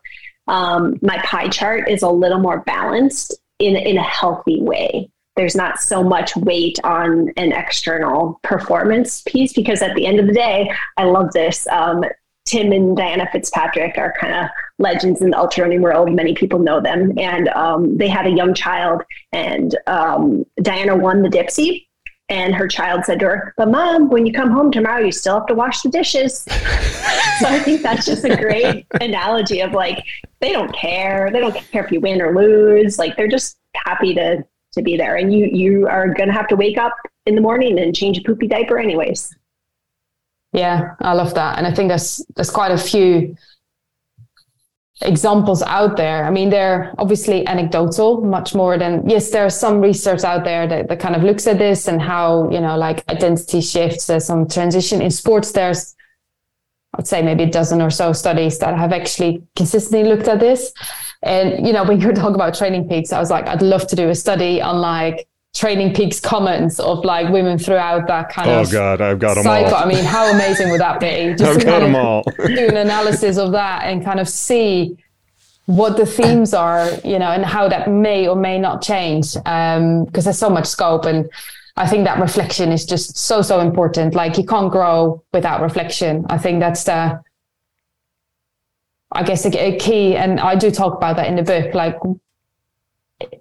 [0.47, 5.09] um, my pie chart is a little more balanced in in a healthy way.
[5.35, 10.27] There's not so much weight on an external performance piece because at the end of
[10.27, 11.67] the day, I love this.
[11.67, 12.05] Um,
[12.45, 16.11] Tim and Diana Fitzpatrick are kind of legends in the ultra running world.
[16.11, 17.17] Many people know them.
[17.17, 21.85] And um, they had a young child, and um, Diana won the Dipsea.
[22.27, 25.35] And her child said to her, But mom, when you come home tomorrow, you still
[25.35, 26.39] have to wash the dishes.
[26.43, 30.03] so I think that's just a great analogy of like,
[30.39, 31.29] they don't care.
[31.31, 32.97] They don't care if you win or lose.
[32.97, 34.43] Like, they're just happy to
[34.75, 35.15] to be there.
[35.15, 38.21] And you you are gonna have to wake up in the morning and change a
[38.21, 39.35] poopy diaper anyways.
[40.53, 41.57] Yeah, I love that.
[41.57, 43.35] And I think there's there's quite a few
[45.01, 46.23] examples out there.
[46.23, 50.87] I mean, they're obviously anecdotal, much more than yes, there's some research out there that,
[50.87, 54.47] that kind of looks at this and how, you know, like identity shifts, there's some
[54.47, 55.51] transition in sports.
[55.51, 55.95] There's
[56.97, 60.71] I'd say maybe a dozen or so studies that have actually consistently looked at this.
[61.23, 63.87] And you know, when you were talking about training peaks, I was like, I'd love
[63.87, 68.61] to do a study on like TrainingPeaks comments of like women throughout that kind oh
[68.61, 68.67] of.
[68.67, 69.73] Oh God, I've got them cycle.
[69.73, 69.83] all.
[69.83, 71.33] I mean, how amazing would that be?
[71.37, 72.23] Just I've got them all.
[72.23, 74.97] do an analysis of that and kind of see
[75.65, 79.33] what the themes are, you know, and how that may or may not change.
[79.33, 81.29] Because um, there's so much scope and.
[81.77, 84.15] I think that reflection is just so so important.
[84.15, 86.25] Like you can't grow without reflection.
[86.29, 87.21] I think that's the
[89.11, 91.73] I guess a, a, key, and I do talk about that in the book.
[91.73, 91.97] Like,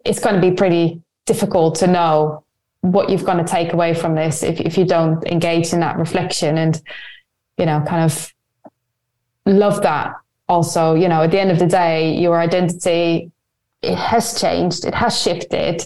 [0.05, 2.45] it's going to be pretty difficult to know
[2.81, 5.97] what you've going to take away from this if, if you don't engage in that
[5.99, 6.83] reflection and,
[7.57, 8.33] you know, kind of
[9.47, 10.15] love that.
[10.49, 13.31] Also, you know, at the end of the day, your identity
[13.85, 15.83] it has changed, it has shifted,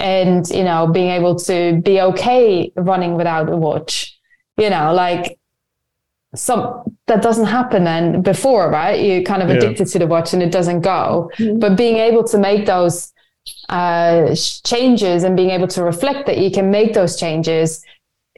[0.00, 4.18] and you know, being able to be okay running without a watch,
[4.56, 5.38] you know, like
[6.34, 9.00] some that doesn't happen then before, right?
[9.04, 9.92] You're kind of addicted yeah.
[9.92, 11.30] to the watch and it doesn't go.
[11.36, 11.60] Mm-hmm.
[11.60, 13.12] But being able to make those
[13.68, 14.34] uh,
[14.64, 17.84] changes and being able to reflect that you can make those changes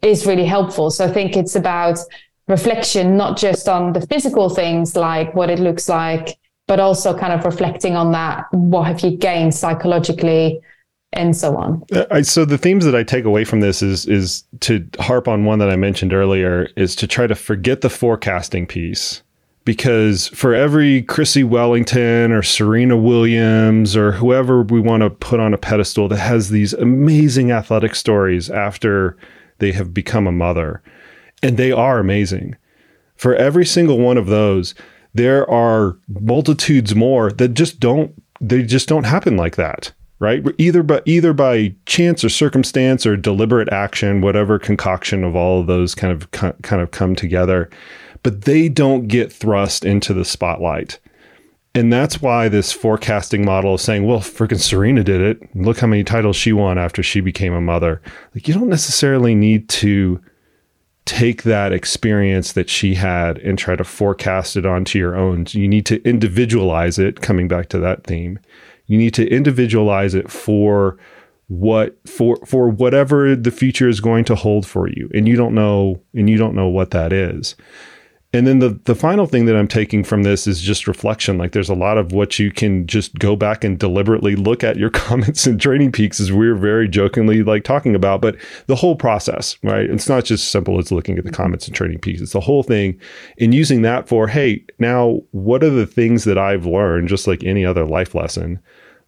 [0.03, 0.91] is really helpful.
[0.91, 1.99] So I think it's about
[2.49, 6.39] reflection, not just on the physical things like what it looks like,
[6.69, 8.47] but also kind of reflecting on that.
[8.53, 10.61] What have you gained psychologically?
[11.13, 11.83] and so on.
[11.93, 15.45] Uh, so the themes that I take away from this is is to harp on
[15.45, 19.23] one that I mentioned earlier is to try to forget the forecasting piece
[19.67, 25.53] because for every Chrissie Wellington or Serena Williams or whoever we want to put on
[25.53, 29.19] a pedestal that has these amazing athletic stories after
[29.59, 30.83] they have become a mother
[31.43, 32.57] and they are amazing.
[33.17, 34.75] For every single one of those
[35.13, 40.43] there are multitudes more that just don't they just don't happen like that right?
[40.57, 45.67] Either by either by chance or circumstance or deliberate action, whatever concoction of all of
[45.67, 47.69] those kind of kind of come together,
[48.27, 50.99] but they don't get thrust into the spotlight.
[51.77, 55.55] And that's why this forecasting model of saying, well, freaking Serena did it.
[55.55, 58.03] Look how many titles she won after she became a mother.
[58.35, 60.21] Like, you don't necessarily need to
[61.05, 65.47] take that experience that she had and try to forecast it onto your own.
[65.51, 68.41] You need to individualize it, coming back to that theme.
[68.87, 70.99] You need to individualize it for
[71.47, 75.55] what for for whatever the future is going to hold for you and you don't
[75.55, 77.55] know and you don't know what that is
[78.37, 81.39] and then the the final thing that I'm taking from this is just reflection.
[81.39, 84.77] Like there's a lot of what you can just go back and deliberately look at
[84.77, 89.57] your comments and TrainingPeaks as we're very jokingly like talking about, but the whole process,
[89.63, 89.89] right?
[89.91, 91.43] It's not just simple as looking at the mm-hmm.
[91.43, 92.21] comments and TrainingPeaks.
[92.21, 93.01] It's the whole thing
[93.41, 97.43] and using that for, hey, now what are the things that I've learned, just like
[97.43, 98.61] any other life lesson?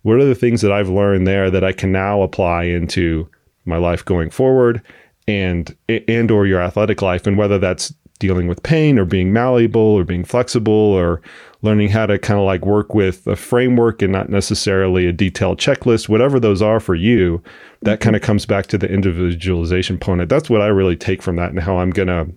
[0.02, 3.28] what are the things that I've learned there that I can now apply into
[3.64, 4.82] my life going forward
[5.26, 9.80] and and or your athletic life and whether that's dealing with pain or being malleable
[9.80, 11.20] or being flexible or
[11.62, 15.58] learning how to kind of like work with a framework and not necessarily a detailed
[15.58, 17.42] checklist whatever those are for you
[17.82, 18.04] that mm-hmm.
[18.04, 21.50] kind of comes back to the individualization component that's what i really take from that
[21.50, 22.28] and how i'm going to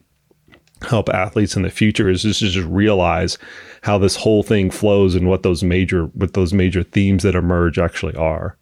[0.84, 3.38] help athletes in the future is just to just realize
[3.82, 7.78] how this whole thing flows and what those major what those major themes that emerge
[7.78, 8.58] actually are.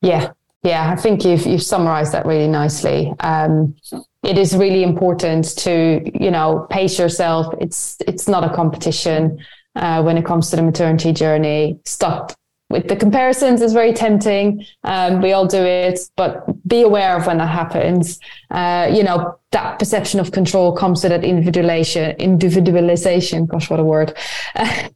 [0.00, 0.32] Yeah,
[0.64, 3.12] yeah, I think you've you've summarized that really nicely.
[3.20, 3.76] Um,
[4.22, 7.54] it is really important to you know pace yourself.
[7.60, 9.44] It's it's not a competition
[9.76, 11.78] uh, when it comes to the maternity journey.
[11.84, 12.32] Stop
[12.70, 14.64] with the comparisons is very tempting.
[14.84, 18.18] Um, we all do it, but be aware of when that happens.
[18.50, 23.44] Uh, you know, that perception of control comes to that individualization, individualization.
[23.46, 24.16] Gosh, what a word.
[24.54, 24.90] and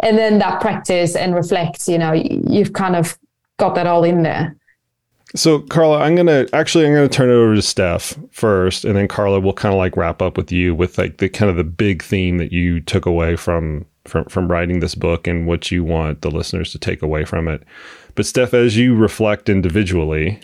[0.00, 3.18] then that practice and reflect, you know, you've kind of
[3.58, 4.56] got that all in there.
[5.36, 9.06] So, Carla, I'm gonna actually I'm gonna turn it over to Steph first, and then
[9.06, 11.64] Carla will kind of like wrap up with you with like the kind of the
[11.64, 15.84] big theme that you took away from from from writing this book and what you
[15.84, 17.62] want the listeners to take away from it.
[18.16, 20.40] But Steph, as you reflect individually,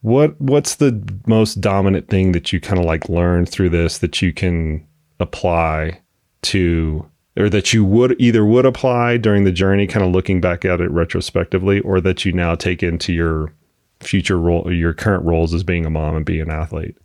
[0.00, 4.22] what what's the most dominant thing that you kind of like learned through this that
[4.22, 4.86] you can
[5.20, 6.00] apply
[6.42, 7.06] to
[7.36, 10.80] or that you would either would apply during the journey, kind of looking back at
[10.80, 13.52] it retrospectively, or that you now take into your
[14.00, 16.96] future role, your current roles as being a mom and being an athlete?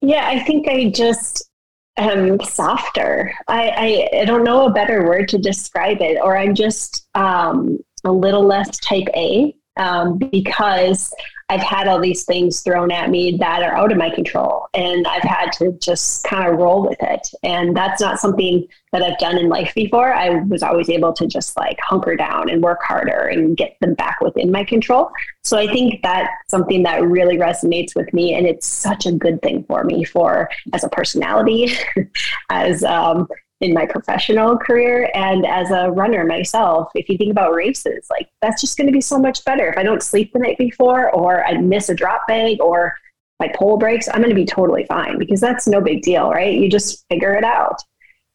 [0.00, 1.48] Yeah, I think I just
[1.96, 3.32] am softer.
[3.48, 7.78] I, I, I don't know a better word to describe it, or I'm just um,
[8.04, 11.14] a little less type A um, because
[11.48, 15.06] I've had all these things thrown at me that are out of my control, and
[15.06, 17.28] I've had to just kind of roll with it.
[17.42, 20.14] And that's not something that I've done in life before.
[20.14, 23.92] I was always able to just like hunker down and work harder and get them
[23.94, 25.10] back within my control.
[25.42, 29.42] So I think that's something that really resonates with me, and it's such a good
[29.42, 31.70] thing for me for as a personality,
[32.50, 33.28] as um,
[33.62, 38.28] in my professional career and as a runner myself if you think about races like
[38.42, 39.68] that's just going to be so much better.
[39.68, 42.94] If i don't sleep the night before or i miss a drop bag or
[43.40, 46.54] my pole breaks i'm going to be totally fine because that's no big deal right?
[46.54, 47.78] You just figure it out.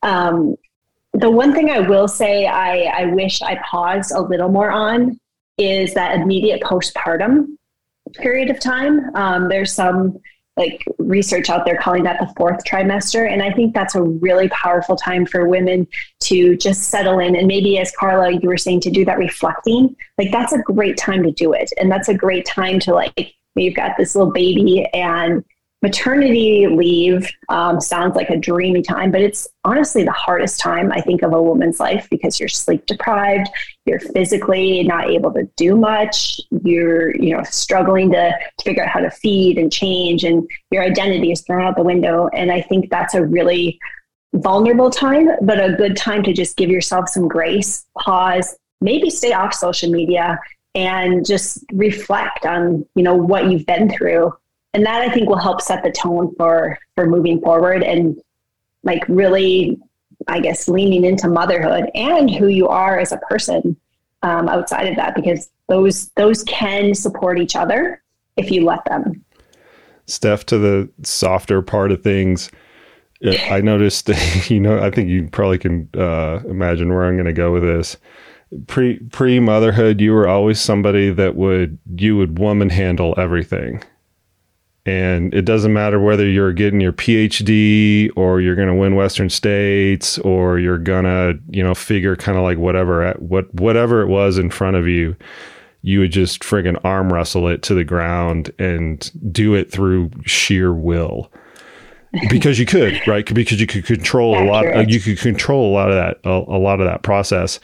[0.01, 0.55] Um,
[1.13, 5.19] the one thing i will say I, I wish i paused a little more on
[5.57, 7.57] is that immediate postpartum
[8.13, 9.15] period of time.
[9.15, 10.19] Um, there's some
[10.58, 13.32] like research out there calling that the fourth trimester.
[13.32, 15.88] And I think that's a really powerful time for women
[16.22, 17.36] to just settle in.
[17.36, 20.97] And maybe, as Carla, you were saying, to do that reflecting, like that's a great
[20.97, 21.72] time to do it.
[21.80, 25.43] And that's a great time to like, you've got this little baby and
[25.84, 31.01] maternity leave um, sounds like a dreamy time, but it's honestly the hardest time I
[31.01, 33.49] think of a woman's life because you're sleep deprived,
[33.86, 38.89] you're physically not able to do much, you're you know struggling to, to figure out
[38.89, 42.30] how to feed and change, and your identity is thrown out the window.
[42.34, 43.80] And I think that's a really
[44.34, 49.34] vulnerable time, but a good time to just give yourself some grace, pause, maybe stay
[49.34, 50.39] off social media
[50.75, 54.34] and just reflect on you know what you've been through
[54.78, 58.21] and that I think will help set the tone for for moving forward and
[58.84, 59.80] like really,
[60.28, 63.75] I guess, leaning into motherhood and who you are as a person
[64.21, 68.03] um, outside of that, because those those can support each other
[68.38, 69.25] if you let them.
[70.05, 72.51] Steph, to the softer part of things.
[73.25, 74.09] Uh, I noticed,
[74.47, 77.63] you know, I think you probably can uh, imagine where I'm going to go with
[77.63, 77.97] this.
[78.67, 83.82] Pre pre motherhood, you were always somebody that would you would woman handle everything
[84.88, 89.29] and it doesn't matter whether you're getting your PhD or you're going to win Western
[89.29, 94.07] States or you're going to, you know, figure kind of like whatever what whatever it
[94.07, 95.13] was in front of you,
[95.81, 100.73] you would just friggin' arm wrestle it to the ground and do it through sheer
[100.73, 101.29] will.
[102.29, 103.25] because you could, right?
[103.33, 104.65] Because you could control a lot.
[104.65, 106.21] Of, you could control a lot of that.
[106.23, 107.59] A, a lot of that process.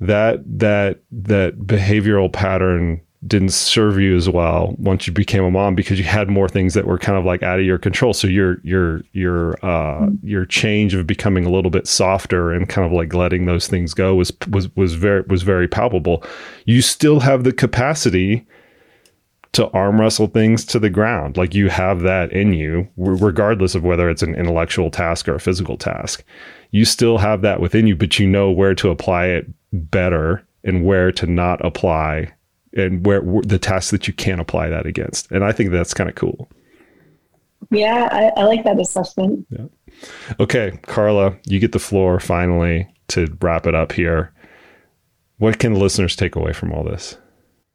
[0.00, 5.74] That that that behavioral pattern didn't serve you as well once you became a mom
[5.74, 8.12] because you had more things that were kind of like out of your control.
[8.12, 10.26] So your your your uh mm-hmm.
[10.26, 13.92] your change of becoming a little bit softer and kind of like letting those things
[13.92, 16.22] go was was was very was very palpable.
[16.64, 18.46] You still have the capacity
[19.52, 21.36] to arm wrestle things to the ground.
[21.36, 25.40] Like you have that in you regardless of whether it's an intellectual task or a
[25.40, 26.22] physical task.
[26.70, 30.84] You still have that within you but you know where to apply it better and
[30.84, 32.32] where to not apply
[32.74, 35.30] and where, where the tasks that you can apply that against.
[35.30, 36.48] And I think that's kind of cool.
[37.70, 39.46] Yeah, I, I like that assessment.
[39.50, 39.66] Yeah.
[40.40, 44.32] Okay, Carla, you get the floor finally to wrap it up here.
[45.38, 47.18] What can listeners take away from all this?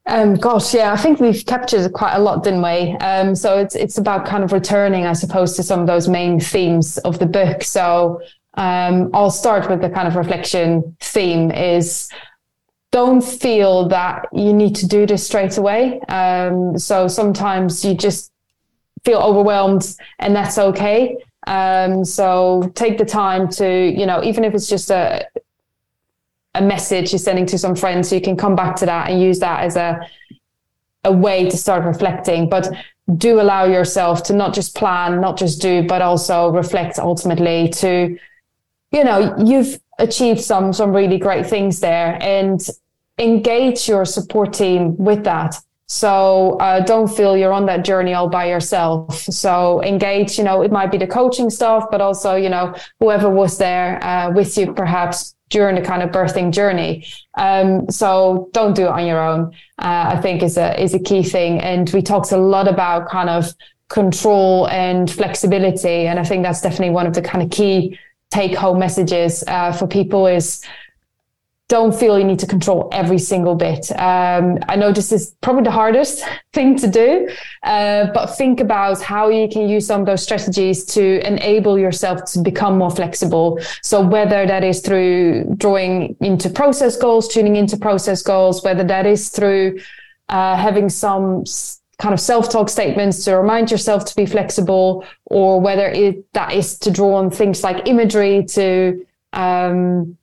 [0.05, 2.97] Um, gosh, yeah, I think we've captured quite a lot, didn't we?
[2.97, 6.39] Um, so it's it's about kind of returning, I suppose, to some of those main
[6.39, 7.63] themes of the book.
[7.63, 8.21] So
[8.55, 12.09] um, I'll start with the kind of reflection theme is
[12.93, 15.99] don't feel that you need to do this straight away.
[16.01, 18.31] Um, so sometimes you just
[19.03, 19.83] feel overwhelmed,
[20.19, 21.17] and that's okay.
[21.47, 23.67] Um, so take the time to,
[23.99, 25.27] you know, even if it's just a
[26.55, 29.19] a message you're sending to some friends, so you can come back to that and
[29.19, 29.99] use that as a
[31.03, 32.47] a way to start reflecting.
[32.47, 32.69] But
[33.17, 38.17] do allow yourself to not just plan, not just do, but also reflect ultimately to,
[38.91, 42.69] you know, you've achieved some some really great things there and
[43.17, 45.55] engage your support team with that.
[45.87, 49.15] So uh, don't feel you're on that journey all by yourself.
[49.19, 53.29] So engage, you know, it might be the coaching stuff, but also, you know, whoever
[53.29, 57.05] was there uh, with you, perhaps during the kind of birthing journey.
[57.37, 59.53] Um, so don't do it on your own.
[59.77, 61.59] Uh, I think is a is a key thing.
[61.59, 63.53] And we talked a lot about kind of
[63.89, 67.99] control and flexibility, and I think that's definitely one of the kind of key
[68.31, 70.63] take home messages uh, for people is
[71.73, 73.89] don't feel you need to control every single bit.
[73.99, 76.23] Um, I know this is probably the hardest
[76.53, 77.27] thing to do,
[77.63, 82.25] uh, but think about how you can use some of those strategies to enable yourself
[82.33, 83.59] to become more flexible.
[83.81, 89.07] So whether that is through drawing into process goals, tuning into process goals, whether that
[89.07, 89.79] is through
[90.29, 91.43] uh, having some
[91.97, 96.77] kind of self-talk statements to remind yourself to be flexible, or whether it that is
[96.83, 100.15] to draw on things like imagery to um,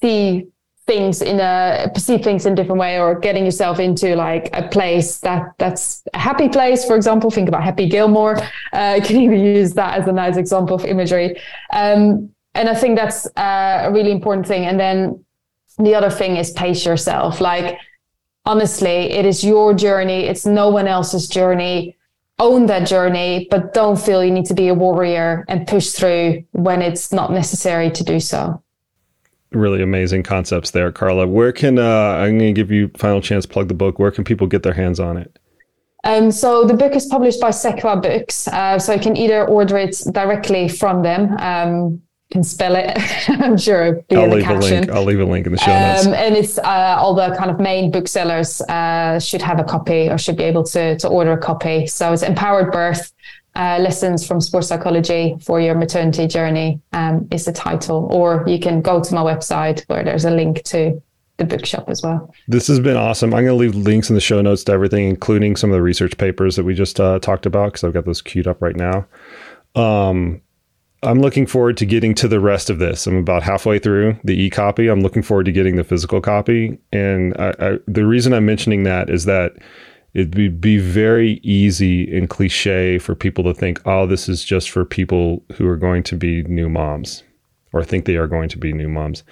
[0.00, 0.48] see
[0.86, 4.68] things in a perceive things in a different way or getting yourself into like a
[4.68, 8.36] place that that's a happy place for example think about happy gilmore.
[8.72, 11.40] Uh, can even use that as a nice example of imagery?
[11.72, 14.64] Um, and i think that's uh, a really important thing.
[14.64, 15.24] And then
[15.78, 17.40] the other thing is pace yourself.
[17.40, 17.78] Like
[18.44, 20.24] honestly it is your journey.
[20.24, 21.96] It's no one else's journey.
[22.38, 26.44] Own that journey but don't feel you need to be a warrior and push through
[26.52, 28.62] when it's not necessary to do so
[29.56, 31.26] really amazing concepts there, Carla.
[31.26, 33.98] Where can uh, I'm going to give you final chance plug the book.
[33.98, 35.38] Where can people get their hands on it?
[36.04, 39.76] Um, so the book is published by Sequa Books, uh, so you can either order
[39.76, 41.36] it directly from them.
[41.38, 42.92] Um, can spell it.
[43.28, 44.02] I'm sure.
[44.10, 44.72] I'll leave caption.
[44.72, 44.90] a link.
[44.90, 46.06] I'll leave a link in the show notes.
[46.06, 50.08] Um, and it's uh, all the kind of main booksellers uh, should have a copy
[50.08, 51.86] or should be able to to order a copy.
[51.86, 53.12] So it's Empowered Birth
[53.56, 58.58] uh, lessons from sports psychology for your maternity journey um, is the title, or you
[58.58, 61.02] can go to my website where there's a link to
[61.38, 62.34] the bookshop as well.
[62.48, 63.34] This has been awesome.
[63.34, 65.82] I'm going to leave links in the show notes to everything, including some of the
[65.82, 68.76] research papers that we just uh, talked about, because I've got those queued up right
[68.76, 69.06] now.
[69.74, 70.40] Um,
[71.02, 73.06] I'm looking forward to getting to the rest of this.
[73.06, 74.88] I'm about halfway through the e copy.
[74.88, 76.78] I'm looking forward to getting the physical copy.
[76.90, 79.52] And I, I, the reason I'm mentioning that is that
[80.16, 84.82] it'd be very easy and cliche for people to think, oh, this is just for
[84.82, 87.22] people who are going to be new moms
[87.74, 89.22] or think they are going to be new moms.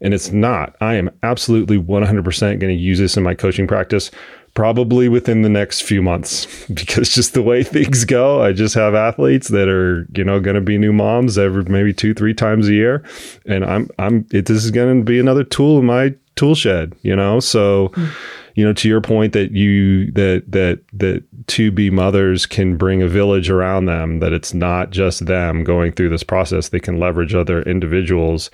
[0.00, 0.76] And it's not.
[0.80, 4.12] I am absolutely 100% going to use this in my coaching practice
[4.54, 8.94] probably within the next few months because just the way things go, I just have
[8.94, 12.68] athletes that are, you know, going to be new moms every maybe 2 3 times
[12.68, 13.02] a year
[13.44, 16.94] and I'm I'm it, this is going to be another tool in my tool shed,
[17.02, 17.40] you know?
[17.40, 18.12] So mm
[18.58, 23.00] you know, to your point that you that that that to be mothers can bring
[23.02, 26.70] a village around them, that it's not just them going through this process.
[26.70, 28.50] They can leverage other individuals.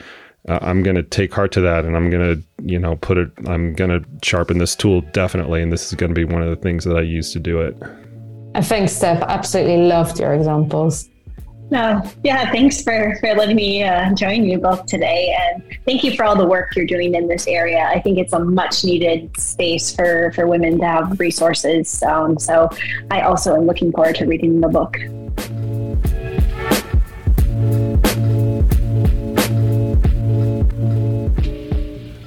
[0.46, 3.16] Uh, I'm going to take heart to that, and I'm going to you know put
[3.16, 3.30] it.
[3.46, 6.50] I'm going to sharpen this tool definitely, and this is going to be one of
[6.50, 7.74] the things that I use to do it.
[8.54, 11.08] I think Steph absolutely loved your examples.
[11.70, 15.36] No, yeah, thanks for, for letting me uh, join you both today.
[15.40, 17.88] And thank you for all the work you're doing in this area.
[17.88, 22.02] I think it's a much needed space for, for women to have resources.
[22.02, 22.68] Um, so
[23.10, 24.98] I also am looking forward to reading the book.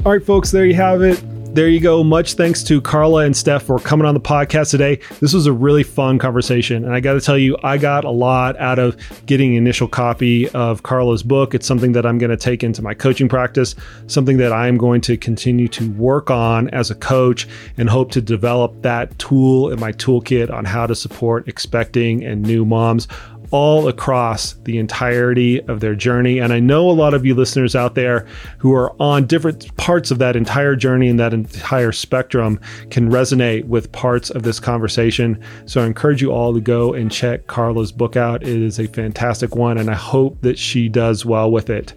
[0.05, 1.23] All right, folks, there you have it
[1.57, 2.03] there you go.
[2.03, 4.99] Much thanks to Carla and Steph for coming on the podcast today.
[5.19, 6.85] This was a really fun conversation.
[6.85, 10.47] And I got to tell you, I got a lot out of getting initial copy
[10.49, 11.55] of Carla's book.
[11.55, 13.73] It's something that I'm going to take into my coaching practice,
[14.05, 18.21] something that I'm going to continue to work on as a coach and hope to
[18.21, 23.07] develop that tool in my toolkit on how to support expecting and new moms
[23.51, 26.39] all across the entirety of their journey.
[26.39, 28.25] And I know a lot of you listeners out there
[28.57, 32.59] who are on different parts of that entire journey and that entire spectrum
[32.89, 35.41] can resonate with parts of this conversation.
[35.65, 38.43] So I encourage you all to go and check Carla's book out.
[38.43, 41.93] It is a fantastic one, and I hope that she does well with it.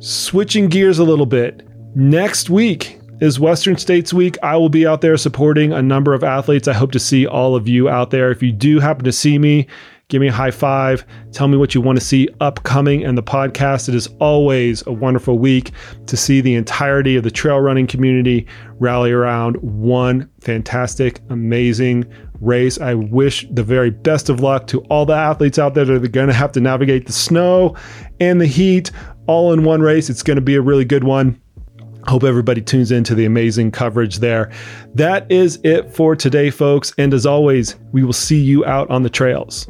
[0.00, 4.36] Switching gears a little bit, next week, is Western States Week.
[4.42, 6.68] I will be out there supporting a number of athletes.
[6.68, 8.30] I hope to see all of you out there.
[8.30, 9.66] If you do happen to see me,
[10.08, 13.22] give me a high five, tell me what you want to see upcoming in the
[13.22, 13.88] podcast.
[13.88, 15.72] It is always a wonderful week
[16.06, 18.46] to see the entirety of the trail running community
[18.78, 22.04] rally around one fantastic, amazing
[22.40, 22.78] race.
[22.80, 26.08] I wish the very best of luck to all the athletes out there that are
[26.08, 27.76] going to have to navigate the snow
[28.20, 28.90] and the heat
[29.26, 30.10] all in one race.
[30.10, 31.40] It's going to be a really good one.
[32.06, 34.52] Hope everybody tunes into the amazing coverage there.
[34.94, 36.92] That is it for today, folks.
[36.98, 39.66] And as always, we will see you out on the trails.